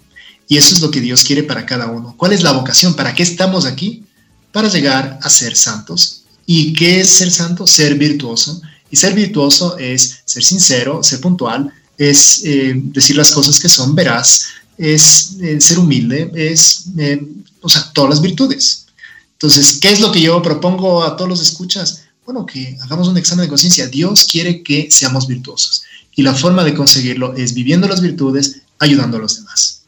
[0.49, 2.15] y eso es lo que Dios quiere para cada uno.
[2.17, 2.95] ¿Cuál es la vocación?
[2.95, 4.05] ¿Para qué estamos aquí?
[4.53, 6.25] Para llegar a ser santos.
[6.47, 7.67] ¿Y qué es ser santo?
[7.67, 8.61] Ser virtuoso
[8.95, 13.93] y ser virtuoso es ser sincero, ser puntual, es eh, decir las cosas que son
[13.93, 14.45] veraz,
[14.79, 17.21] es eh, ser humilde, es, eh,
[17.61, 18.87] o sea, todas las virtudes.
[19.33, 22.05] Entonces, ¿qué es lo que yo propongo a todos los escuchas?
[22.25, 23.89] Bueno, que hagamos un examen de conciencia.
[23.89, 25.83] Dios quiere que seamos virtuosos.
[26.15, 29.83] Y la forma de conseguirlo es viviendo las virtudes, ayudando a los demás.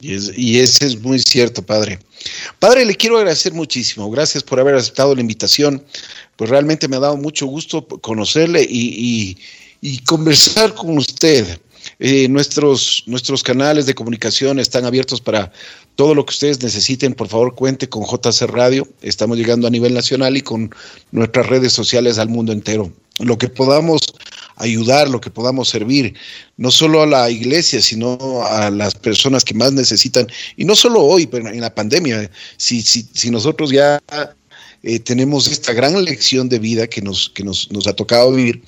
[0.00, 1.98] Y, y ese es muy cierto, Padre.
[2.58, 4.10] Padre, le quiero agradecer muchísimo.
[4.10, 5.82] Gracias por haber aceptado la invitación
[6.36, 9.36] pues realmente me ha dado mucho gusto conocerle y,
[10.04, 11.58] conversar con usted.
[12.00, 15.52] Eh, nuestros, nuestros canales de comunicación están abiertos para
[15.94, 17.14] todo lo que ustedes necesiten.
[17.14, 18.88] Por favor, cuente con JC Radio.
[19.02, 20.74] Estamos llegando a nivel nacional y con
[21.12, 22.92] nuestras redes sociales al mundo entero.
[23.20, 24.00] Lo que podamos
[24.56, 26.14] ayudar, lo que podamos servir,
[26.56, 30.26] no solo a la iglesia, sino a las personas que más necesitan.
[30.56, 32.30] Y no solo hoy, pero en la pandemia.
[32.56, 34.00] Si, si, si nosotros ya
[34.82, 38.62] eh, tenemos esta gran lección de vida que, nos, que nos, nos, ha tocado vivir,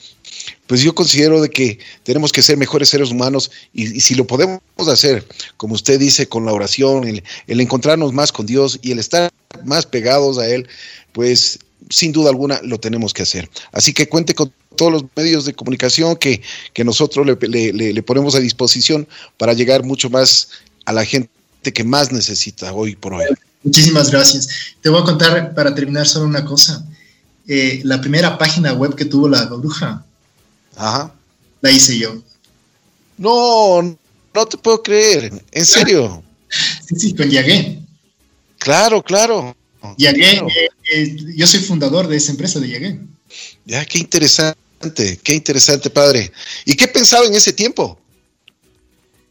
[0.66, 4.60] pues yo considero de que tenemos que ser mejores seres humanos y, si lo podemos
[4.88, 5.26] hacer,
[5.56, 9.30] como usted dice, con la oración, el, el, encontrarnos más con Dios y el estar
[9.64, 10.68] más pegados a Él,
[11.12, 11.58] pues
[11.90, 13.48] sin duda alguna lo tenemos que hacer.
[13.72, 16.40] Así que cuente con todos los medios de comunicación que,
[16.72, 19.06] que nosotros le, le, le ponemos a disposición
[19.36, 20.48] para llegar mucho más
[20.86, 21.28] a la gente
[21.74, 23.24] que más necesita hoy por hoy.
[23.62, 24.48] Muchísimas gracias.
[24.80, 26.84] Te voy a contar para terminar solo una cosa.
[27.46, 30.04] Eh, la primera página web que tuvo la bruja,
[30.76, 31.14] Ajá.
[31.60, 32.22] la hice yo.
[33.16, 33.82] No,
[34.34, 35.32] no te puedo creer.
[35.50, 36.22] ¿En serio?
[36.86, 37.80] sí, sí, con Yagué.
[38.58, 39.56] Claro, claro.
[39.96, 40.48] Yagué, claro.
[40.48, 43.00] Eh, eh, yo soy fundador de esa empresa de Yagué.
[43.64, 44.58] Ya, qué interesante,
[45.22, 46.32] qué interesante, padre.
[46.64, 47.98] ¿Y qué pensaba en ese tiempo?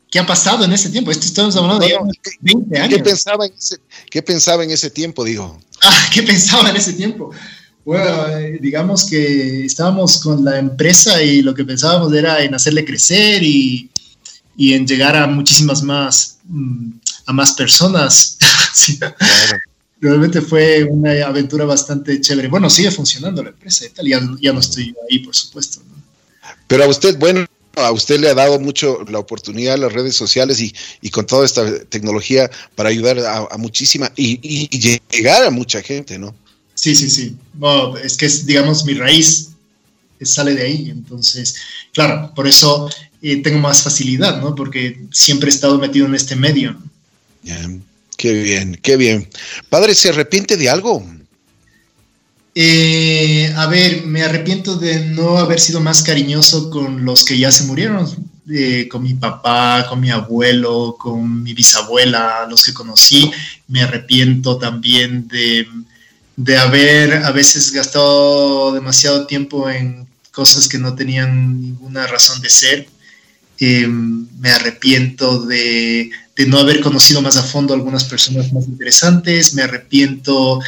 [0.10, 1.12] ¿Qué ha pasado en ese tiempo?
[1.12, 1.98] Esto estamos hablando de
[2.42, 2.98] 20 años.
[2.98, 3.78] ¿Qué pensaba, en ese,
[4.10, 5.60] ¿Qué pensaba en ese tiempo, digo?
[5.84, 7.32] Ah, ¿qué pensaba en ese tiempo?
[7.84, 12.86] Bueno, eh, digamos que estábamos con la empresa y lo que pensábamos era en hacerle
[12.86, 13.90] crecer y,
[14.56, 16.40] y en llegar a muchísimas más,
[17.26, 18.38] a más personas.
[18.74, 18.98] sí.
[18.98, 19.60] claro.
[20.00, 22.48] Realmente fue una aventura bastante chévere.
[22.48, 25.82] Bueno, sigue funcionando la empresa y tal, ya, ya no estoy ahí, por supuesto.
[25.88, 25.96] ¿no?
[26.68, 27.46] Pero a usted, bueno,
[27.76, 31.26] a usted le ha dado mucho la oportunidad a las redes sociales y, y con
[31.26, 36.18] toda esta tecnología para ayudar a, a muchísima y, y, y, llegar a mucha gente,
[36.18, 36.36] ¿no?
[36.74, 37.36] Sí, sí, sí.
[37.56, 39.50] No, es que es, digamos, mi raíz
[40.22, 40.90] sale de ahí.
[40.90, 41.56] Entonces,
[41.94, 42.90] claro, por eso
[43.22, 44.56] eh, tengo más facilidad, ¿no?
[44.56, 46.74] Porque siempre he estado metido en este medio.
[46.74, 46.84] ¿no?
[47.44, 47.80] Yeah.
[48.18, 49.30] Qué bien, qué bien.
[49.70, 51.06] Padre, ¿se arrepiente de algo?
[52.56, 57.52] Eh, a ver, me arrepiento de no haber sido más cariñoso con los que ya
[57.52, 58.08] se murieron,
[58.52, 63.30] eh, con mi papá, con mi abuelo, con mi bisabuela, los que conocí.
[63.68, 65.68] Me arrepiento también de,
[66.36, 72.50] de haber a veces gastado demasiado tiempo en cosas que no tenían ninguna razón de
[72.50, 72.88] ser.
[73.60, 78.68] Eh, me arrepiento de, de, no haber conocido más a fondo a algunas personas más
[78.68, 80.60] interesantes, me arrepiento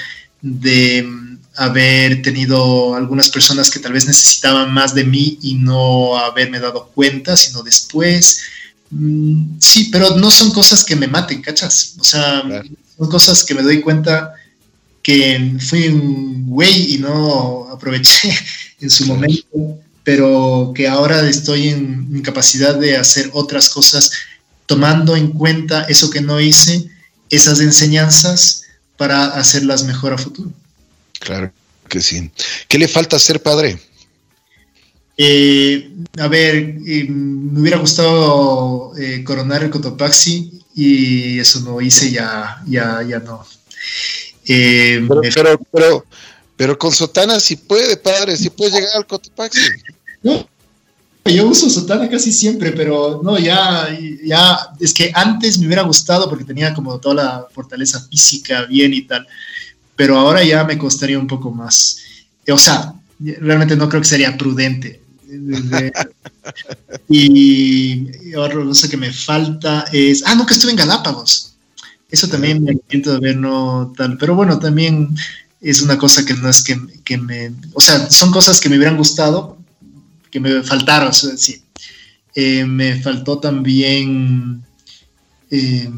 [0.41, 6.17] de um, haber tenido algunas personas que tal vez necesitaban más de mí y no
[6.17, 8.41] haberme dado cuenta, sino después.
[8.89, 11.95] Mm, sí, pero no son cosas que me maten, ¿cachas?
[11.99, 12.69] O sea, claro.
[12.97, 14.33] son cosas que me doy cuenta
[15.01, 18.35] que fui un güey y no aproveché
[18.81, 24.11] en su momento pero que ahora estoy en capacidad de hacer otras cosas
[24.69, 26.87] tomando en cuenta eso que no hice,
[27.31, 28.65] esas enseñanzas
[28.97, 30.51] para hacerlas mejor a futuro.
[31.19, 31.51] Claro
[31.87, 32.29] que sí.
[32.67, 33.79] ¿Qué le falta hacer padre?
[35.17, 35.89] Eh,
[36.19, 42.61] a ver, eh, me hubiera gustado eh, coronar el Cotopaxi y eso no hice, ya,
[42.67, 43.43] ya, ya no.
[44.45, 46.05] Pero, pero, pero,
[46.55, 49.59] pero, con sotana sí puede, padre, sí puede llegar al Cotopaxi.
[50.21, 50.47] No,
[51.29, 53.87] yo uso sotana casi siempre, pero no, ya,
[54.23, 58.93] ya, es que antes me hubiera gustado porque tenía como toda la fortaleza física bien
[58.93, 59.27] y tal,
[59.95, 61.99] pero ahora ya me costaría un poco más.
[62.51, 65.01] O sea, realmente no creo que sería prudente.
[67.09, 71.53] y otra cosa que me falta es, ah, nunca estuve en Galápagos.
[72.09, 75.15] Eso también me arrepiento de ver, no tal, pero bueno, también
[75.61, 78.77] es una cosa que no es que, que me, o sea, son cosas que me
[78.77, 79.58] hubieran gustado,
[80.31, 81.61] que me faltaron, sí.
[82.35, 84.63] Eh, me faltó también,
[85.49, 85.89] eh,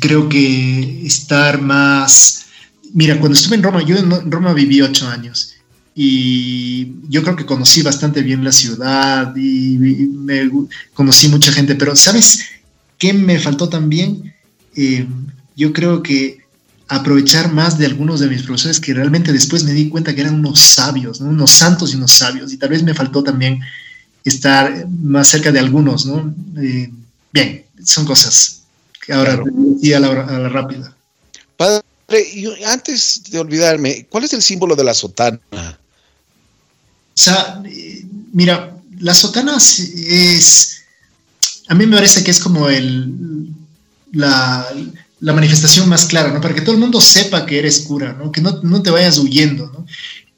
[0.00, 2.46] creo que estar más,
[2.92, 5.54] mira, cuando estuve en Roma, yo en Roma viví ocho años
[5.94, 10.50] y yo creo que conocí bastante bien la ciudad y, y me
[10.92, 12.42] conocí mucha gente, pero ¿sabes
[12.98, 14.34] qué me faltó también?
[14.74, 15.06] Eh,
[15.56, 16.43] yo creo que
[16.88, 20.34] aprovechar más de algunos de mis profesores que realmente después me di cuenta que eran
[20.34, 21.30] unos sabios, ¿no?
[21.30, 23.60] unos santos y unos sabios, y tal vez me faltó también
[24.24, 26.34] estar más cerca de algunos, ¿no?
[26.60, 26.90] Eh,
[27.32, 28.62] bien, son cosas
[29.04, 29.42] que ahora
[29.80, 30.94] sí a la, a la rápida.
[31.56, 31.84] Padre,
[32.32, 35.38] y antes de olvidarme, ¿cuál es el símbolo de la sotana?
[35.52, 35.76] O
[37.14, 40.82] sea, eh, mira, la sotana es,
[41.68, 43.48] a mí me parece que es como el,
[44.12, 44.66] la,
[45.24, 46.40] la manifestación más clara, ¿no?
[46.42, 48.30] Para que todo el mundo sepa que eres cura, ¿no?
[48.30, 49.86] Que no, no te vayas huyendo, ¿no?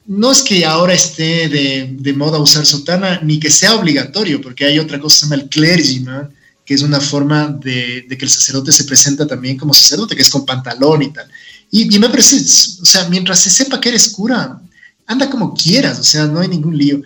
[0.05, 4.63] No es que ahora esté de, de, moda usar sotana, ni que sea obligatorio, porque
[4.63, 6.29] hay otra cosa que se llama el clergyman,
[6.63, 10.21] que es una forma de, de, que el sacerdote se presenta también como sacerdote, que
[10.21, 11.27] es con pantalón y tal.
[11.69, 12.37] Y, me parece,
[12.81, 14.57] o sea, mientras se sepa que eres cura,
[15.05, 17.01] anda como quieras, o sea, no hay ningún lío.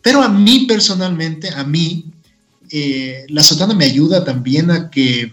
[0.00, 2.06] Pero a mí personalmente, a mí,
[2.70, 5.30] eh, la sotana me ayuda también a que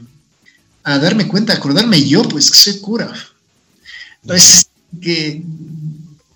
[0.85, 3.11] a darme cuenta, a acordarme yo, pues que soy cura.
[4.21, 4.67] Entonces,
[5.01, 5.43] que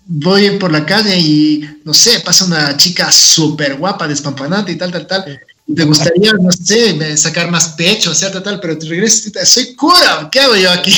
[0.06, 4.90] voy por la calle y, no sé, pasa una chica súper guapa, despampanante y tal,
[4.90, 5.40] tal, tal.
[5.68, 9.74] Y te gustaría, no sé, sacar más pecho, sea, tal, tal, pero te regresas, soy
[9.76, 10.94] cura, ¿qué hago yo aquí?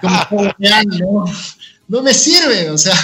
[0.00, 1.24] Como, no,
[1.88, 2.94] no me sirve, o sea,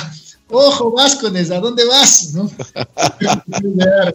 [0.49, 2.33] ojo, Vascones, ¿a dónde vas?
[2.33, 2.49] ¿No?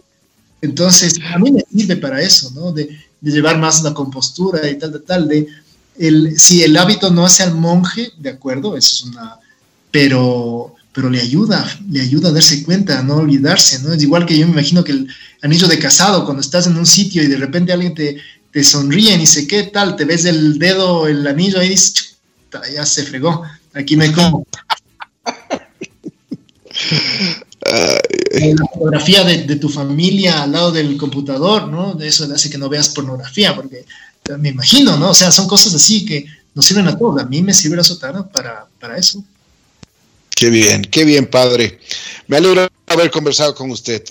[0.62, 2.72] Entonces, a mí me sirve para eso, ¿no?
[2.72, 5.46] De, de llevar más la compostura y tal, de tal, de
[5.98, 9.38] el, si el hábito no hace al monje, de acuerdo, es una,
[9.90, 13.92] pero, pero le ayuda, le ayuda a darse cuenta, a no olvidarse, ¿no?
[13.92, 15.08] Es igual que yo me imagino que el
[15.42, 18.16] anillo de casado, cuando estás en un sitio y de repente alguien te,
[18.50, 22.16] te sonríe y sé qué tal, te ves el dedo, el anillo y dices,
[22.72, 23.42] ya se fregó,
[23.74, 24.46] aquí hay cómo.
[28.30, 31.98] la fotografía de, tu familia al lado del computador, ¿no?
[32.00, 33.84] Eso hace que no veas pornografía, porque
[34.38, 35.10] me imagino, ¿no?
[35.10, 37.20] O sea, son cosas así que nos sirven a todos.
[37.20, 39.22] A mí me sirve la sotana para, para eso.
[40.30, 41.78] Qué bien, qué bien, padre.
[42.28, 44.02] Me alegro haber conversado con usted.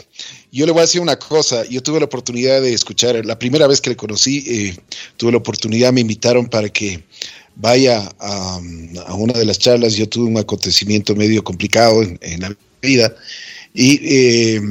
[0.51, 3.67] Yo le voy a decir una cosa, yo tuve la oportunidad de escuchar, la primera
[3.67, 4.77] vez que le conocí, eh,
[5.15, 7.03] tuve la oportunidad, me invitaron para que
[7.55, 8.59] vaya a,
[9.15, 13.13] una de las charlas, yo tuve un acontecimiento medio complicado en, la vida
[13.73, 14.61] y eh,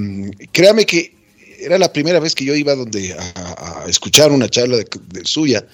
[0.52, 1.14] créame que
[1.58, 4.86] era la primera vez que yo iba donde a, escuchar una charla de,
[5.24, 5.66] suya.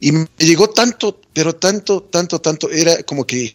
[0.00, 3.54] Y me llegó tanto, pero tanto, tanto, tanto, era como que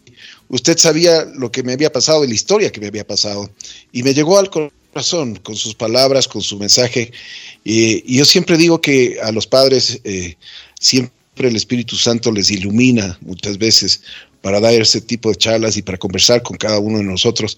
[0.49, 3.49] usted sabía lo que me había pasado y la historia que me había pasado.
[3.91, 7.11] Y me llegó al corazón con sus palabras, con su mensaje.
[7.63, 10.35] Y yo siempre digo que a los padres eh,
[10.79, 14.01] siempre el Espíritu Santo les ilumina muchas veces
[14.41, 17.57] para dar ese tipo de charlas y para conversar con cada uno de nosotros,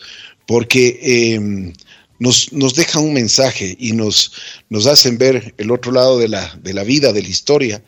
[0.49, 1.73] porque em,
[2.17, 4.31] nos, nos deja un mensaje y nos,
[4.71, 7.83] nos hacen ver el otro lado de la, de la vida, de la historia,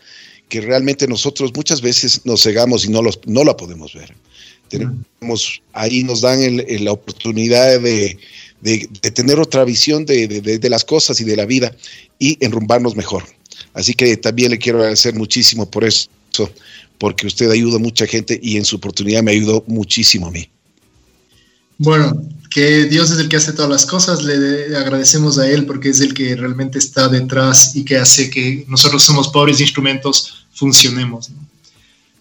[0.47, 4.13] que realmente nosotros muchas veces nos cegamos y no, los, no la podemos ver.
[4.67, 8.19] Tenemos, ahí nos dan la oportunidad de,
[8.61, 11.75] de, tener otra visión de, de, las cosas y de la vida
[12.19, 13.23] y enrumbarnos mejor.
[13.73, 16.07] Así que también le quiero agradecer muchísimo por eso,
[16.99, 20.47] porque usted ayuda a mucha gente y en su oportunidad me ayudó muchísimo a mí.
[21.81, 22.21] Bueno,
[22.51, 25.99] que Dios es el que hace todas las cosas, le agradecemos a Él porque es
[25.99, 31.31] el que realmente está detrás y que hace que nosotros somos pobres instrumentos funcionemos.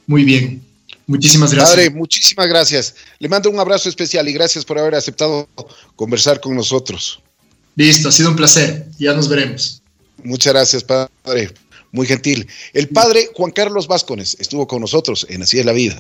[0.07, 0.63] Muy bien,
[1.07, 1.77] muchísimas gracias.
[1.77, 2.95] Padre, muchísimas gracias.
[3.19, 5.47] Le mando un abrazo especial y gracias por haber aceptado
[5.95, 7.21] conversar con nosotros.
[7.77, 8.87] Listo, ha sido un placer.
[8.99, 9.83] Ya nos veremos.
[10.25, 11.53] Muchas gracias, padre.
[11.93, 12.47] Muy gentil.
[12.73, 15.99] El padre Juan Carlos Vázquez estuvo con nosotros en Así es la vida.